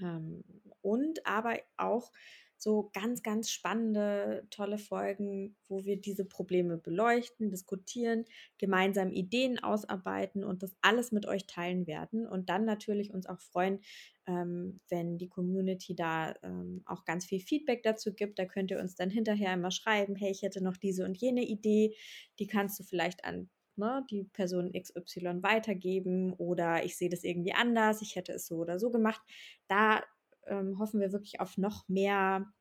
Ähm, 0.00 0.44
und 0.82 1.26
aber 1.26 1.58
auch 1.78 2.12
so 2.58 2.90
ganz, 2.92 3.22
ganz 3.22 3.50
spannende, 3.50 4.46
tolle 4.50 4.78
Folgen, 4.78 5.56
wo 5.68 5.84
wir 5.84 6.00
diese 6.00 6.24
Probleme 6.24 6.78
beleuchten, 6.78 7.50
diskutieren, 7.50 8.24
gemeinsam 8.58 9.12
Ideen 9.12 9.58
ausarbeiten 9.62 10.44
und 10.44 10.62
das 10.62 10.76
alles 10.80 11.12
mit 11.12 11.26
euch 11.26 11.46
teilen 11.46 11.86
werden. 11.86 12.26
Und 12.26 12.48
dann 12.48 12.64
natürlich 12.64 13.12
uns 13.12 13.26
auch 13.26 13.40
freuen, 13.40 13.80
ähm, 14.26 14.80
wenn 14.88 15.18
die 15.18 15.28
Community 15.28 15.94
da 15.94 16.34
ähm, 16.42 16.82
auch 16.86 17.04
ganz 17.04 17.26
viel 17.26 17.40
Feedback 17.40 17.82
dazu 17.82 18.14
gibt. 18.14 18.38
Da 18.38 18.44
könnt 18.44 18.70
ihr 18.70 18.80
uns 18.80 18.96
dann 18.96 19.10
hinterher 19.10 19.54
immer 19.54 19.70
schreiben, 19.70 20.16
hey, 20.16 20.30
ich 20.30 20.42
hätte 20.42 20.62
noch 20.62 20.76
diese 20.76 21.04
und 21.04 21.16
jene 21.16 21.42
Idee, 21.42 21.94
die 22.38 22.46
kannst 22.46 22.78
du 22.80 22.84
vielleicht 22.84 23.24
an 23.24 23.48
ne, 23.76 24.04
die 24.10 24.24
Person 24.24 24.72
XY 24.72 25.42
weitergeben 25.42 26.32
oder 26.34 26.84
ich 26.84 26.96
sehe 26.96 27.10
das 27.10 27.24
irgendwie 27.24 27.52
anders, 27.52 28.02
ich 28.02 28.16
hätte 28.16 28.32
es 28.32 28.46
so 28.46 28.56
oder 28.56 28.78
so 28.78 28.90
gemacht. 28.90 29.20
Da 29.68 30.02
ähm, 30.46 30.78
hoffen 30.78 31.00
wir 31.00 31.12
wirklich 31.12 31.40
auf 31.40 31.58
noch 31.58 31.88
mehr 31.88 32.52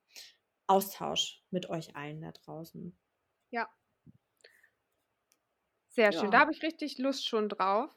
Austausch 0.67 1.43
mit 1.51 1.69
euch 1.69 1.95
allen 1.95 2.21
da 2.21 2.31
draußen. 2.31 2.97
Ja. 3.51 3.69
Sehr 5.89 6.11
schön. 6.11 6.25
Ja. 6.25 6.29
Da 6.29 6.39
habe 6.39 6.51
ich 6.51 6.61
richtig 6.63 6.97
Lust 6.97 7.27
schon 7.27 7.49
drauf. 7.49 7.95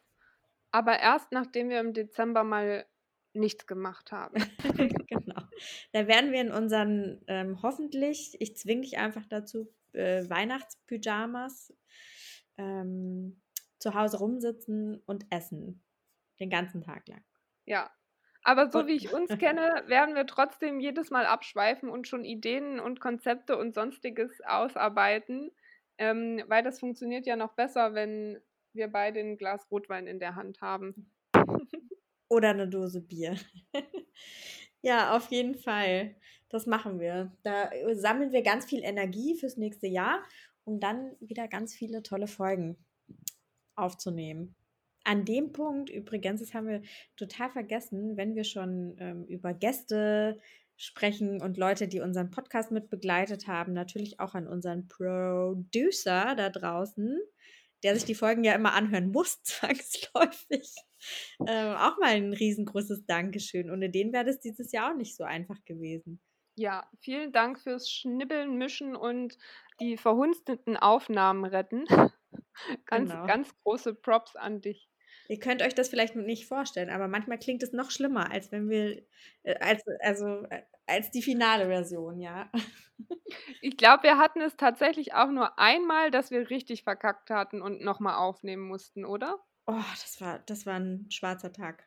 Aber 0.70 0.98
erst 0.98 1.32
nachdem 1.32 1.70
wir 1.70 1.80
im 1.80 1.94
Dezember 1.94 2.44
mal 2.44 2.86
nichts 3.32 3.66
gemacht 3.66 4.12
haben. 4.12 4.36
genau. 5.08 5.42
Da 5.92 6.06
werden 6.06 6.32
wir 6.32 6.40
in 6.40 6.52
unseren, 6.52 7.22
ähm, 7.26 7.62
hoffentlich, 7.62 8.36
ich 8.40 8.56
zwinge 8.56 8.82
dich 8.82 8.98
einfach 8.98 9.26
dazu, 9.26 9.72
äh, 9.92 10.28
Weihnachtspyjamas 10.28 11.72
ähm, 12.58 13.40
zu 13.78 13.94
Hause 13.94 14.18
rumsitzen 14.18 15.02
und 15.06 15.26
essen. 15.30 15.82
Den 16.40 16.50
ganzen 16.50 16.82
Tag 16.82 17.08
lang. 17.08 17.24
Ja. 17.64 17.90
Aber 18.42 18.70
so 18.70 18.86
wie 18.86 18.94
ich 18.94 19.12
uns 19.12 19.36
kenne, 19.38 19.82
werden 19.86 20.14
wir 20.14 20.26
trotzdem 20.26 20.80
jedes 20.80 21.10
Mal 21.10 21.26
abschweifen 21.26 21.90
und 21.90 22.08
schon 22.08 22.24
Ideen 22.24 22.80
und 22.80 23.00
Konzepte 23.00 23.58
und 23.58 23.74
sonstiges 23.74 24.40
ausarbeiten, 24.46 25.50
ähm, 25.98 26.42
weil 26.46 26.62
das 26.62 26.80
funktioniert 26.80 27.26
ja 27.26 27.36
noch 27.36 27.54
besser, 27.54 27.94
wenn 27.94 28.40
wir 28.72 28.88
beide 28.88 29.20
ein 29.20 29.36
Glas 29.36 29.70
Rotwein 29.70 30.06
in 30.06 30.20
der 30.20 30.36
Hand 30.36 30.60
haben. 30.60 31.10
Oder 32.28 32.50
eine 32.50 32.68
Dose 32.68 33.00
Bier. 33.00 33.36
ja, 34.82 35.16
auf 35.16 35.30
jeden 35.30 35.56
Fall. 35.56 36.14
Das 36.48 36.66
machen 36.66 37.00
wir. 37.00 37.36
Da 37.42 37.70
sammeln 37.92 38.32
wir 38.32 38.42
ganz 38.42 38.66
viel 38.66 38.82
Energie 38.82 39.34
fürs 39.34 39.56
nächste 39.56 39.86
Jahr, 39.86 40.22
um 40.64 40.80
dann 40.80 41.16
wieder 41.20 41.48
ganz 41.48 41.74
viele 41.74 42.02
tolle 42.02 42.26
Folgen 42.26 42.76
aufzunehmen. 43.74 44.54
An 45.08 45.24
dem 45.24 45.52
Punkt 45.52 45.88
übrigens, 45.88 46.40
das 46.40 46.52
haben 46.52 46.68
wir 46.68 46.82
total 47.16 47.48
vergessen, 47.48 48.18
wenn 48.18 48.34
wir 48.34 48.44
schon 48.44 48.94
ähm, 48.98 49.24
über 49.24 49.54
Gäste 49.54 50.38
sprechen 50.76 51.40
und 51.40 51.56
Leute, 51.56 51.88
die 51.88 52.00
unseren 52.00 52.30
Podcast 52.30 52.72
mit 52.72 52.90
begleitet 52.90 53.46
haben, 53.46 53.72
natürlich 53.72 54.20
auch 54.20 54.34
an 54.34 54.46
unseren 54.46 54.86
Producer 54.86 56.34
da 56.36 56.50
draußen, 56.50 57.18
der 57.82 57.94
sich 57.94 58.04
die 58.04 58.14
Folgen 58.14 58.44
ja 58.44 58.54
immer 58.54 58.74
anhören 58.74 59.10
muss, 59.10 59.42
zwangsläufig. 59.44 60.74
Ähm, 61.46 61.74
auch 61.76 61.96
mal 61.96 62.10
ein 62.10 62.34
riesengroßes 62.34 63.06
Dankeschön. 63.06 63.70
Ohne 63.70 63.88
den 63.88 64.12
wäre 64.12 64.26
das 64.26 64.40
dieses 64.40 64.72
Jahr 64.72 64.92
auch 64.92 64.96
nicht 64.96 65.16
so 65.16 65.24
einfach 65.24 65.64
gewesen. 65.64 66.20
Ja, 66.54 66.86
vielen 67.00 67.32
Dank 67.32 67.58
fürs 67.58 67.90
Schnibbeln, 67.90 68.58
Mischen 68.58 68.94
und 68.94 69.38
die 69.80 69.96
verhunsteten 69.96 70.76
Aufnahmen 70.76 71.46
retten. 71.46 71.86
ganz, 72.84 73.10
genau. 73.10 73.26
ganz 73.26 73.56
große 73.62 73.94
Props 73.94 74.36
an 74.36 74.60
dich. 74.60 74.90
Ihr 75.28 75.38
könnt 75.38 75.62
euch 75.62 75.74
das 75.74 75.90
vielleicht 75.90 76.16
nicht 76.16 76.46
vorstellen, 76.46 76.88
aber 76.88 77.06
manchmal 77.06 77.38
klingt 77.38 77.62
es 77.62 77.72
noch 77.72 77.90
schlimmer, 77.90 78.30
als 78.32 78.50
wenn 78.50 78.70
wir, 78.70 79.02
äh, 79.42 79.58
als, 79.60 79.84
also, 80.00 80.44
äh, 80.48 80.62
als 80.86 81.10
die 81.10 81.22
finale 81.22 81.66
Version, 81.66 82.18
ja. 82.18 82.50
Ich 83.60 83.76
glaube, 83.76 84.04
wir 84.04 84.18
hatten 84.18 84.40
es 84.40 84.56
tatsächlich 84.56 85.14
auch 85.14 85.28
nur 85.28 85.58
einmal, 85.58 86.10
dass 86.10 86.30
wir 86.30 86.50
richtig 86.50 86.82
verkackt 86.82 87.30
hatten 87.30 87.62
und 87.62 87.80
nochmal 87.80 88.16
aufnehmen 88.16 88.66
mussten, 88.66 89.04
oder? 89.04 89.38
Oh, 89.66 89.84
das 89.90 90.20
war, 90.20 90.38
das 90.40 90.66
war 90.66 90.80
ein 90.80 91.06
schwarzer 91.10 91.52
Tag. 91.52 91.86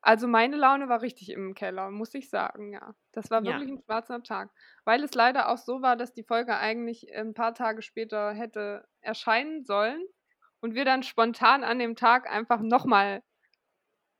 Also 0.00 0.28
meine 0.28 0.56
Laune 0.56 0.88
war 0.88 1.02
richtig 1.02 1.30
im 1.30 1.54
Keller, 1.54 1.90
muss 1.90 2.14
ich 2.14 2.30
sagen, 2.30 2.72
ja. 2.72 2.94
Das 3.12 3.30
war 3.30 3.44
wirklich 3.44 3.68
ja. 3.68 3.74
ein 3.74 3.82
schwarzer 3.82 4.22
Tag. 4.22 4.50
Weil 4.84 5.02
es 5.02 5.14
leider 5.14 5.48
auch 5.48 5.58
so 5.58 5.82
war, 5.82 5.96
dass 5.96 6.12
die 6.12 6.22
Folge 6.22 6.56
eigentlich 6.56 7.12
ein 7.16 7.34
paar 7.34 7.54
Tage 7.54 7.82
später 7.82 8.32
hätte 8.32 8.86
erscheinen 9.00 9.64
sollen 9.64 10.02
und 10.60 10.74
wir 10.74 10.84
dann 10.84 11.02
spontan 11.02 11.64
an 11.64 11.78
dem 11.78 11.96
Tag 11.96 12.30
einfach 12.30 12.60
nochmal 12.60 13.22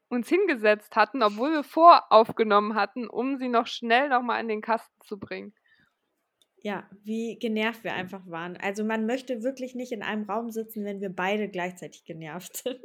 uns 0.09 0.29
hingesetzt 0.29 0.97
hatten, 0.97 1.23
obwohl 1.23 1.53
wir 1.53 1.65
voraufgenommen 1.65 2.75
hatten, 2.75 3.09
um 3.09 3.37
sie 3.37 3.49
noch 3.49 3.67
schnell 3.67 4.09
nochmal 4.09 4.41
in 4.41 4.49
den 4.49 4.63
Kasten 4.63 5.01
zu 5.03 5.19
bringen. 5.19 5.55
Ja, 6.61 6.89
wie 7.05 7.39
genervt 7.39 7.85
wir 7.85 7.93
einfach 7.93 8.27
waren. 8.27 8.57
Also 8.57 8.85
man 8.85 9.07
möchte 9.07 9.43
wirklich 9.43 9.75
nicht 9.75 9.93
in 9.93 10.03
einem 10.03 10.25
Raum 10.25 10.51
sitzen, 10.51 10.85
wenn 10.85 11.01
wir 11.01 11.11
beide 11.11 11.49
gleichzeitig 11.49 12.05
genervt 12.05 12.57
sind. 12.65 12.81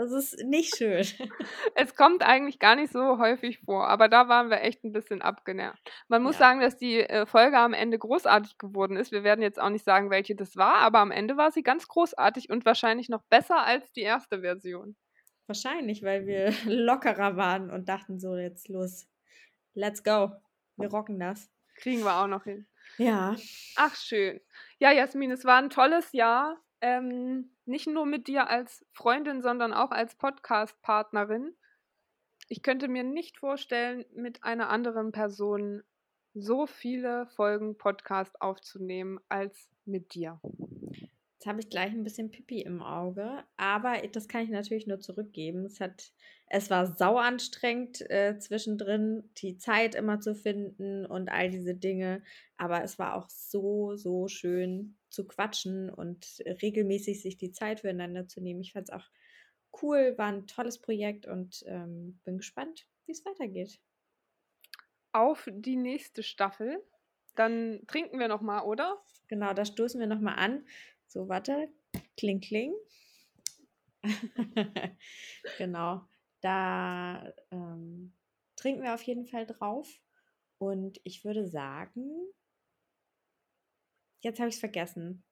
Das 0.00 0.12
ist 0.12 0.42
nicht 0.44 0.76
schön. 0.76 1.04
Es 1.74 1.94
kommt 1.94 2.22
eigentlich 2.22 2.58
gar 2.58 2.74
nicht 2.74 2.90
so 2.90 3.18
häufig 3.18 3.58
vor, 3.60 3.86
aber 3.88 4.08
da 4.08 4.28
waren 4.28 4.48
wir 4.48 4.62
echt 4.62 4.82
ein 4.82 4.92
bisschen 4.92 5.20
abgenervt. 5.20 5.78
Man 6.08 6.22
muss 6.22 6.36
ja. 6.36 6.38
sagen, 6.38 6.60
dass 6.60 6.78
die 6.78 7.00
äh, 7.00 7.26
Folge 7.26 7.58
am 7.58 7.74
Ende 7.74 7.98
großartig 7.98 8.56
geworden 8.56 8.96
ist. 8.96 9.12
Wir 9.12 9.24
werden 9.24 9.42
jetzt 9.42 9.60
auch 9.60 9.68
nicht 9.68 9.84
sagen, 9.84 10.08
welche 10.08 10.34
das 10.34 10.56
war, 10.56 10.76
aber 10.76 11.00
am 11.00 11.10
Ende 11.10 11.36
war 11.36 11.52
sie 11.52 11.62
ganz 11.62 11.86
großartig 11.86 12.48
und 12.48 12.64
wahrscheinlich 12.64 13.10
noch 13.10 13.22
besser 13.24 13.62
als 13.62 13.92
die 13.92 14.00
erste 14.00 14.40
Version. 14.40 14.96
Wahrscheinlich, 15.46 16.02
weil 16.02 16.26
wir 16.26 16.50
lockerer 16.64 17.36
waren 17.36 17.70
und 17.70 17.90
dachten 17.90 18.18
so, 18.18 18.38
jetzt 18.38 18.68
los, 18.68 19.06
let's 19.74 20.02
go. 20.02 20.32
Wir 20.76 20.88
rocken 20.88 21.20
das. 21.20 21.50
Kriegen 21.76 22.04
wir 22.04 22.22
auch 22.22 22.26
noch 22.26 22.44
hin. 22.44 22.66
Ja. 22.96 23.36
Ach, 23.76 23.94
schön. 23.96 24.40
Ja, 24.78 24.92
Jasmin, 24.92 25.30
es 25.30 25.44
war 25.44 25.58
ein 25.58 25.68
tolles 25.68 26.12
Jahr. 26.12 26.58
Ähm, 26.80 27.50
nicht 27.66 27.86
nur 27.86 28.06
mit 28.06 28.26
dir 28.26 28.48
als 28.48 28.84
Freundin, 28.92 29.42
sondern 29.42 29.72
auch 29.72 29.90
als 29.90 30.14
Podcast-Partnerin. 30.16 31.54
Ich 32.48 32.62
könnte 32.62 32.88
mir 32.88 33.04
nicht 33.04 33.38
vorstellen, 33.38 34.04
mit 34.14 34.42
einer 34.42 34.70
anderen 34.70 35.12
Person 35.12 35.82
so 36.34 36.66
viele 36.66 37.26
Folgen 37.26 37.76
Podcast 37.76 38.40
aufzunehmen 38.40 39.20
als 39.28 39.68
mit 39.84 40.14
dir. 40.14 40.40
Jetzt 41.40 41.46
habe 41.46 41.60
ich 41.60 41.70
gleich 41.70 41.90
ein 41.92 42.04
bisschen 42.04 42.30
Pipi 42.30 42.60
im 42.60 42.82
Auge, 42.82 43.44
aber 43.56 43.94
das 44.12 44.28
kann 44.28 44.42
ich 44.42 44.50
natürlich 44.50 44.86
nur 44.86 45.00
zurückgeben. 45.00 45.64
Es, 45.64 45.80
hat, 45.80 46.12
es 46.48 46.68
war 46.68 46.94
sau 46.96 47.16
anstrengend 47.16 48.02
äh, 48.10 48.38
zwischendrin, 48.38 49.30
die 49.38 49.56
Zeit 49.56 49.94
immer 49.94 50.20
zu 50.20 50.34
finden 50.34 51.06
und 51.06 51.30
all 51.30 51.50
diese 51.50 51.74
Dinge. 51.74 52.22
Aber 52.58 52.82
es 52.84 52.98
war 52.98 53.14
auch 53.14 53.28
so, 53.30 53.96
so 53.96 54.28
schön 54.28 54.98
zu 55.10 55.26
quatschen 55.26 55.90
und 55.90 56.42
regelmäßig 56.62 57.22
sich 57.22 57.36
die 57.36 57.52
Zeit 57.52 57.80
füreinander 57.80 58.26
zu 58.26 58.40
nehmen. 58.40 58.60
Ich 58.60 58.72
fand 58.72 58.88
es 58.88 58.94
auch 58.94 59.04
cool, 59.82 60.14
war 60.16 60.28
ein 60.28 60.46
tolles 60.46 60.80
Projekt 60.80 61.26
und 61.26 61.62
ähm, 61.66 62.20
bin 62.24 62.38
gespannt, 62.38 62.86
wie 63.06 63.12
es 63.12 63.24
weitergeht. 63.24 63.80
Auf 65.12 65.48
die 65.52 65.76
nächste 65.76 66.22
Staffel. 66.22 66.82
Dann 67.34 67.82
trinken 67.86 68.18
wir 68.18 68.28
nochmal, 68.28 68.64
oder? 68.64 69.02
Genau, 69.28 69.52
da 69.54 69.64
stoßen 69.64 70.00
wir 70.00 70.06
nochmal 70.06 70.38
an. 70.38 70.66
So, 71.06 71.28
warte. 71.28 71.68
Kling, 72.16 72.40
kling. 72.40 72.72
genau. 75.58 76.02
Da 76.40 77.32
ähm, 77.50 78.14
trinken 78.56 78.82
wir 78.82 78.94
auf 78.94 79.02
jeden 79.02 79.26
Fall 79.26 79.46
drauf. 79.46 79.88
Und 80.58 81.00
ich 81.04 81.24
würde 81.24 81.46
sagen, 81.46 82.10
jetzt 84.20 84.38
habe 84.38 84.48
ich 84.48 84.56
es 84.56 84.60
vergessen. 84.60 85.22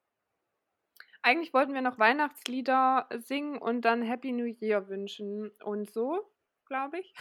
Eigentlich 1.23 1.53
wollten 1.53 1.75
wir 1.75 1.83
noch 1.83 1.99
Weihnachtslieder 1.99 3.09
singen 3.19 3.59
und 3.59 3.83
dann 3.83 4.03
Happy 4.03 4.33
New 4.33 4.55
Year 4.61 4.89
wünschen 4.89 5.51
und 5.65 5.91
so, 5.91 6.31
glaube 6.67 7.01
ich. 7.01 7.13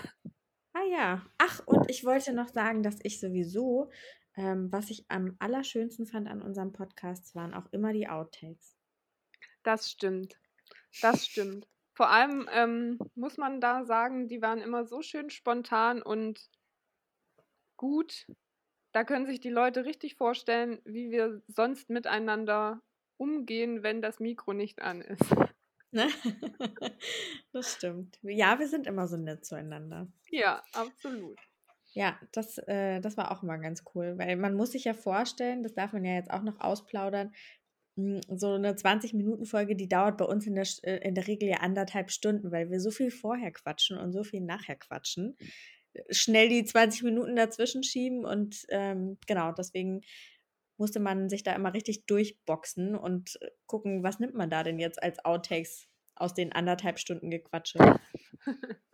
Ah 0.74 0.86
ja. 0.92 1.26
Ach, 1.40 1.62
und 1.66 1.90
ich 1.90 2.06
wollte 2.06 2.34
noch 2.34 2.50
sagen, 2.50 2.84
dass 2.84 3.00
ich 3.02 3.20
sowieso 3.20 3.90
ähm, 4.38 4.72
was 4.72 4.92
ich 4.92 5.04
am 5.10 5.36
allerschönsten 5.40 6.06
fand 6.06 6.30
an 6.30 6.42
unserem 6.42 6.72
Podcast, 6.72 7.36
waren 7.36 7.54
auch 7.54 7.66
immer 7.72 7.92
die 7.92 8.08
Outtakes. 8.08 8.78
Das 9.64 9.92
stimmt. 9.92 10.40
Das 11.02 11.26
stimmt. 11.26 11.68
Vor 11.94 12.10
allem 12.10 12.48
ähm, 12.52 13.00
muss 13.16 13.38
man 13.38 13.60
da 13.60 13.84
sagen, 13.84 14.28
die 14.28 14.42
waren 14.42 14.60
immer 14.60 14.86
so 14.86 15.02
schön 15.02 15.32
spontan 15.32 16.04
und 16.04 16.52
gut. 17.76 18.28
Da 18.92 19.04
können 19.04 19.26
sich 19.26 19.40
die 19.40 19.50
Leute 19.50 19.86
richtig 19.86 20.16
vorstellen, 20.16 20.80
wie 20.86 21.12
wir 21.12 21.42
sonst 21.48 21.90
miteinander 21.90 22.82
umgehen, 23.18 23.84
wenn 23.84 24.02
das 24.02 24.20
Mikro 24.20 24.54
nicht 24.54 24.82
an 24.82 25.02
ist. 25.02 25.24
Das 27.54 27.74
stimmt. 27.74 28.20
Ja, 28.22 28.60
wir 28.60 28.68
sind 28.68 28.88
immer 28.88 29.08
so 29.08 29.18
nett 29.18 29.46
zueinander. 29.46 30.08
Ja, 30.30 30.62
absolut. 30.74 31.40
Ja, 31.94 32.20
das, 32.32 32.58
äh, 32.68 33.00
das 33.00 33.18
war 33.18 33.32
auch 33.32 33.42
immer 33.42 33.58
ganz 33.58 33.84
cool, 33.96 34.18
weil 34.18 34.36
man 34.36 34.54
muss 34.54 34.74
sich 34.74 34.84
ja 34.84 34.94
vorstellen, 34.94 35.64
das 35.64 35.74
darf 35.74 35.94
man 35.94 36.06
ja 36.06 36.14
jetzt 36.14 36.30
auch 36.30 36.44
noch 36.44 36.60
ausplaudern, 36.60 37.34
hm, 37.96 38.22
so 38.30 38.54
eine 38.54 38.76
20-Minuten-Folge, 38.76 39.76
die 39.76 39.90
dauert 39.90 40.18
bei 40.18 40.26
uns 40.26 40.46
in 40.46 40.56
der, 40.56 40.68
äh, 40.84 40.98
in 41.08 41.16
der 41.16 41.26
Regel 41.26 41.50
ja 41.50 41.58
anderthalb 41.58 42.12
Stunden, 42.12 42.52
weil 42.52 42.70
wir 42.70 42.80
so 42.80 42.92
viel 42.92 43.10
vorher 43.10 43.52
quatschen 43.52 43.98
und 43.98 44.12
so 44.12 44.24
viel 44.24 44.42
nachher 44.42 44.76
quatschen. 44.76 45.36
Schnell 46.10 46.50
die 46.50 46.66
20 46.66 47.04
Minuten 47.04 47.36
dazwischen 47.36 47.84
schieben 47.84 48.26
und 48.26 48.66
ähm, 48.70 49.18
genau, 49.28 49.52
deswegen 49.52 50.02
musste 50.78 51.00
man 51.00 51.30
sich 51.30 51.44
da 51.44 51.54
immer 51.54 51.74
richtig 51.74 52.06
durchboxen 52.06 52.96
und 52.96 53.40
gucken, 53.66 54.04
was 54.04 54.20
nimmt 54.20 54.36
man 54.36 54.50
da 54.50 54.64
denn 54.64 54.80
jetzt 54.80 55.02
als 55.02 55.24
Outtakes 55.26 55.88
aus 56.16 56.34
den 56.34 56.52
anderthalb 56.54 57.00
Stunden 57.00 57.30
Gequatsche. 57.30 57.80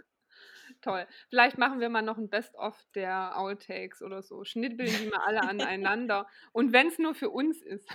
Toll. 0.81 1.07
Vielleicht 1.29 1.57
machen 1.57 1.79
wir 1.79 1.87
mal 1.87 2.01
noch 2.01 2.17
ein 2.17 2.29
Best-of 2.29 2.77
der 2.93 3.37
Outtakes 3.37 4.01
oder 4.01 4.21
so. 4.21 4.43
Schnippeln 4.43 4.91
die 5.01 5.07
mal 5.07 5.21
alle 5.25 5.41
aneinander. 5.41 6.27
Und 6.51 6.73
wenn 6.73 6.87
es 6.87 6.99
nur 6.99 7.15
für 7.15 7.29
uns 7.29 7.61
ist. 7.61 7.87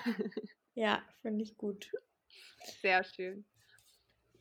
ja, 0.75 1.03
finde 1.21 1.45
ich 1.45 1.59
gut. 1.59 1.93
Sehr 2.81 3.05
schön. 3.05 3.45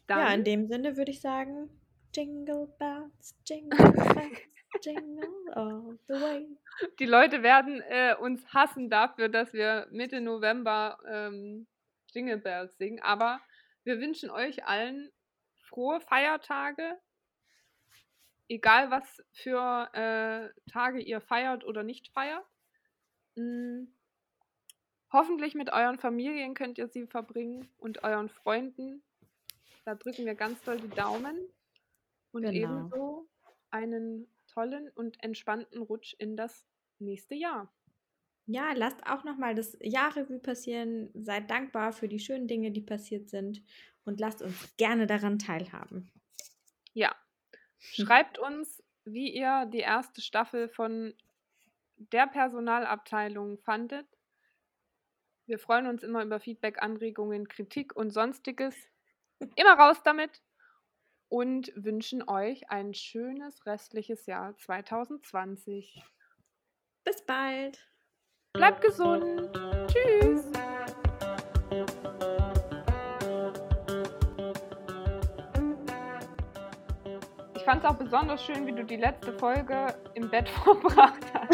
Dann, 0.07 0.20
ja, 0.20 0.34
in 0.34 0.45
dem 0.45 0.68
Sinne 0.68 0.95
würde 0.95 1.11
ich 1.11 1.20
sagen, 1.20 1.70
Jingle 2.16 2.68
Bells, 2.80 3.36
Jingle 3.45 3.91
Bells, 3.91 4.39
Jingle 4.84 5.53
all 5.53 5.97
the 6.08 6.14
way. 6.14 6.47
Die 6.99 7.05
Leute 7.05 7.43
werden 7.43 7.82
äh, 7.82 8.16
uns 8.20 8.45
hassen 8.53 8.89
dafür, 8.89 9.30
dass 9.30 9.53
wir 9.53 9.88
Mitte 9.91 10.22
November 10.22 10.97
ähm, 11.08 11.68
Jingle 12.14 12.38
Bells 12.38 12.78
singen. 12.78 13.01
Aber 13.01 13.39
wir 13.84 13.99
wünschen 13.99 14.30
euch 14.30 14.66
allen 14.66 15.12
frohe 15.68 15.99
Feiertage, 16.01 16.97
egal 18.49 18.91
was 18.91 19.24
für 19.32 19.89
äh, 19.93 20.72
Tage 20.72 20.99
ihr 20.99 21.22
feiert 21.22 21.64
oder 21.64 21.84
nicht 21.84 22.12
feiert. 22.14 22.45
Mhm. 23.36 23.93
Hoffentlich 25.12 25.55
mit 25.55 25.72
euren 25.72 25.97
Familien 25.97 26.53
könnt 26.53 26.78
ihr 26.78 26.89
sie 26.89 27.08
verbringen 27.08 27.70
und 27.78 28.03
euren 28.03 28.28
Freunden. 28.28 29.01
Da 29.86 29.95
drücken 29.95 30.26
wir 30.26 30.36
ganz 30.36 30.62
doll 30.64 30.82
die 30.82 30.89
Daumen. 30.89 31.38
Und 32.45 32.51
genau. 32.51 32.79
ebenso 32.79 33.29
einen 33.69 34.27
tollen 34.47 34.89
und 34.95 35.21
entspannten 35.23 35.81
Rutsch 35.81 36.15
in 36.17 36.38
das 36.38 36.67
nächste 36.99 37.35
Jahr. 37.35 37.71
Ja, 38.45 38.71
lasst 38.73 39.05
auch 39.05 39.23
nochmal 39.23 39.55
das 39.55 39.77
Jahrrevue 39.81 40.39
passieren. 40.39 41.09
Seid 41.13 41.49
dankbar 41.49 41.91
für 41.91 42.07
die 42.07 42.19
schönen 42.19 42.47
Dinge, 42.47 42.71
die 42.71 42.81
passiert 42.81 43.29
sind. 43.29 43.61
Und 44.05 44.21
lasst 44.21 44.41
uns 44.41 44.75
gerne 44.77 45.05
daran 45.05 45.38
teilhaben. 45.38 46.09
Ja, 46.93 47.13
Schreibt 47.79 48.39
uns, 48.39 48.83
wie 49.05 49.33
ihr 49.33 49.65
die 49.71 49.79
erste 49.79 50.21
Staffel 50.21 50.69
von 50.69 51.13
der 51.97 52.27
Personalabteilung 52.27 53.57
fandet. 53.59 54.05
Wir 55.45 55.59
freuen 55.59 55.88
uns 55.88 56.03
immer 56.03 56.23
über 56.23 56.39
Feedback, 56.39 56.81
Anregungen, 56.81 57.47
Kritik 57.47 57.95
und 57.95 58.11
sonstiges. 58.11 58.75
Immer 59.55 59.73
raus 59.73 60.01
damit 60.03 60.41
und 61.30 61.71
wünschen 61.75 62.28
euch 62.28 62.69
ein 62.69 62.93
schönes 62.93 63.65
restliches 63.65 64.25
Jahr 64.25 64.55
2020. 64.57 66.03
Bis 67.03 67.21
bald. 67.25 67.86
Bleibt 68.53 68.82
gesund. 68.82 69.51
Tschüss. 69.88 70.51
fand 77.67 77.84
es 77.84 77.89
auch 77.89 77.95
besonders 77.95 78.41
schön, 78.45 78.65
wie 78.65 78.71
du 78.71 78.86
die 78.86 78.95
letzte 78.95 79.34
Folge 79.34 79.93
im 80.13 80.30
Bett 80.30 80.47
verbracht 80.63 81.21
hast. 81.34 81.51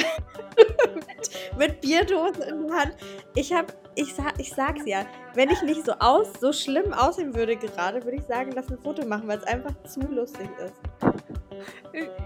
mit, 0.96 1.58
mit 1.58 1.82
Bierdose 1.82 2.44
in 2.50 2.68
der 2.68 2.78
Hand. 2.78 2.96
Ich 3.34 3.52
hab, 3.52 3.74
ich, 3.96 4.14
sag, 4.14 4.40
ich 4.40 4.54
sag's 4.54 4.86
ja, 4.86 5.06
wenn 5.34 5.50
ich 5.50 5.62
nicht 5.62 5.86
so 5.86 5.94
aus, 6.00 6.34
so 6.40 6.52
schlimm 6.52 6.94
aussehen 6.94 7.36
würde 7.36 7.56
gerade, 7.56 8.04
würde 8.04 8.18
ich 8.18 8.24
sagen, 8.24 8.52
lass 8.54 8.70
ein 8.70 8.78
Foto 8.80 9.06
machen, 9.06 9.28
weil 9.28 9.38
es 9.38 9.44
einfach 9.44 9.74
zu 9.84 10.02
lustig 10.02 10.50
ist. 10.64 10.82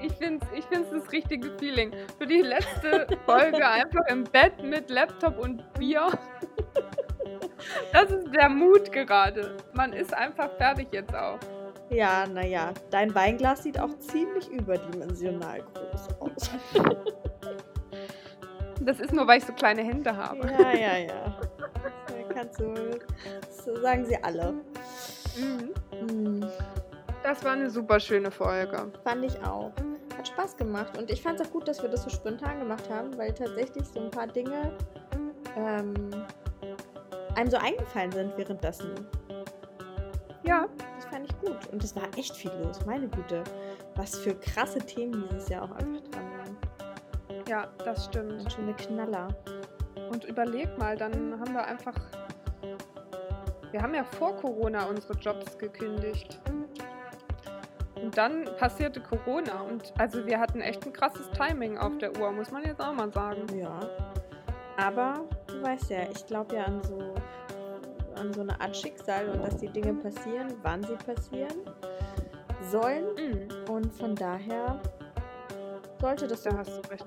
Ich 0.01 0.13
finde 0.13 0.45
es 0.45 0.59
ich 0.59 0.65
find's 0.65 0.89
das 0.91 1.11
richtige 1.11 1.51
Feeling. 1.57 1.93
Für 2.17 2.25
die 2.25 2.41
letzte 2.41 3.07
Folge 3.25 3.67
einfach 3.67 4.05
im 4.07 4.23
Bett 4.23 4.63
mit 4.63 4.89
Laptop 4.89 5.37
und 5.39 5.63
Bier. 5.73 6.07
Das 7.91 8.09
ist 8.11 8.33
der 8.35 8.49
Mut 8.49 8.91
gerade. 8.91 9.57
Man 9.73 9.93
ist 9.93 10.13
einfach 10.13 10.49
fertig 10.57 10.87
jetzt 10.91 11.13
auch. 11.13 11.39
Ja, 11.89 12.25
naja, 12.27 12.73
dein 12.89 13.13
Weinglas 13.15 13.63
sieht 13.63 13.79
auch 13.79 13.97
ziemlich 13.99 14.49
überdimensional 14.49 15.61
groß 15.61 16.21
aus. 16.21 16.51
Das 18.81 18.99
ist 18.99 19.11
nur, 19.13 19.27
weil 19.27 19.39
ich 19.39 19.45
so 19.45 19.53
kleine 19.53 19.83
Hände 19.83 20.15
habe. 20.15 20.47
Ja, 20.59 20.73
ja, 20.73 20.97
ja. 20.97 21.39
Das 22.37 22.45
kannst 22.45 22.59
du, 22.59 22.99
das 23.41 23.81
sagen 23.81 24.05
sie 24.05 24.23
alle. 24.23 24.53
Mhm. 25.35 26.45
Das 27.23 27.43
war 27.43 27.53
eine 27.53 27.69
super 27.69 27.99
schöne 27.99 28.29
Folge. 28.29 28.91
Fand 29.03 29.25
ich 29.25 29.35
auch. 29.43 29.71
Hat 30.15 30.27
Spaß 30.27 30.55
gemacht. 30.55 30.95
Und 30.97 31.09
ich 31.09 31.21
fand 31.21 31.39
es 31.39 31.47
auch 31.47 31.51
gut, 31.51 31.67
dass 31.67 31.81
wir 31.81 31.89
das 31.89 32.03
so 32.03 32.09
spontan 32.11 32.59
gemacht 32.59 32.87
haben, 32.91 33.17
weil 33.17 33.33
tatsächlich 33.33 33.87
so 33.87 34.01
ein 34.01 34.11
paar 34.11 34.27
Dinge 34.27 34.71
ähm, 35.55 36.11
einem 37.35 37.49
so 37.49 37.57
eingefallen 37.57 38.11
sind 38.11 38.37
währenddessen. 38.37 38.91
Ja 40.43 40.67
fand 41.09 41.31
ich 41.31 41.39
gut. 41.39 41.67
Und 41.71 41.83
es 41.83 41.95
war 41.95 42.03
echt 42.17 42.35
viel 42.35 42.51
los, 42.63 42.85
meine 42.85 43.07
Güte. 43.07 43.43
Was 43.95 44.19
für 44.19 44.35
krasse 44.35 44.79
Themen 44.79 45.27
dieses 45.31 45.49
Jahr 45.49 45.63
auch 45.63 45.71
einfach 45.71 46.01
dran 46.11 46.25
waren. 46.37 47.47
Ja, 47.47 47.67
das 47.83 48.05
stimmt. 48.05 48.51
Schöne 48.51 48.73
Knaller. 48.73 49.29
Und 50.09 50.23
überleg 50.25 50.77
mal, 50.77 50.95
dann 50.95 51.39
haben 51.39 51.53
wir 51.53 51.65
einfach. 51.65 51.95
Wir 53.71 53.81
haben 53.81 53.93
ja 53.93 54.03
vor 54.03 54.35
Corona 54.37 54.85
unsere 54.85 55.13
Jobs 55.13 55.57
gekündigt. 55.57 56.39
Und 58.01 58.17
dann 58.17 58.45
passierte 58.57 59.01
Corona 59.01 59.61
und 59.61 59.91
also 59.97 60.25
wir 60.25 60.39
hatten 60.39 60.61
echt 60.61 60.85
ein 60.85 60.93
krasses 60.93 61.29
Timing 61.31 61.77
auf 61.77 61.97
der 61.97 62.17
Uhr, 62.17 62.31
muss 62.31 62.51
man 62.51 62.63
jetzt 62.63 62.79
auch 62.79 62.93
mal 62.93 63.11
sagen. 63.11 63.45
Ja. 63.57 63.79
Aber 64.77 65.25
du 65.47 65.61
weißt 65.61 65.89
ja, 65.89 66.03
ich 66.03 66.25
glaube 66.25 66.55
ja 66.55 66.65
an 66.65 66.81
so 66.83 67.15
an 68.17 68.33
so 68.33 68.41
eine 68.41 68.59
Art 68.59 68.75
Schicksal 68.75 69.29
und 69.29 69.43
dass 69.43 69.57
die 69.57 69.67
Dinge 69.67 69.93
passieren, 69.93 70.53
wann 70.63 70.83
sie 70.83 70.95
passieren 70.95 71.57
sollen. 72.69 73.05
Mhm. 73.15 73.73
Und 73.73 73.93
von 73.93 74.15
daher 74.15 74.79
sollte 75.99 76.27
das 76.27 76.43
da 76.43 76.57
hast 76.57 76.77
du 76.77 76.89
recht. 76.89 77.05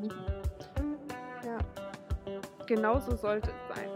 Genauso 2.71 3.17
sollte 3.17 3.51
es 3.51 3.77
sein. 3.77 3.90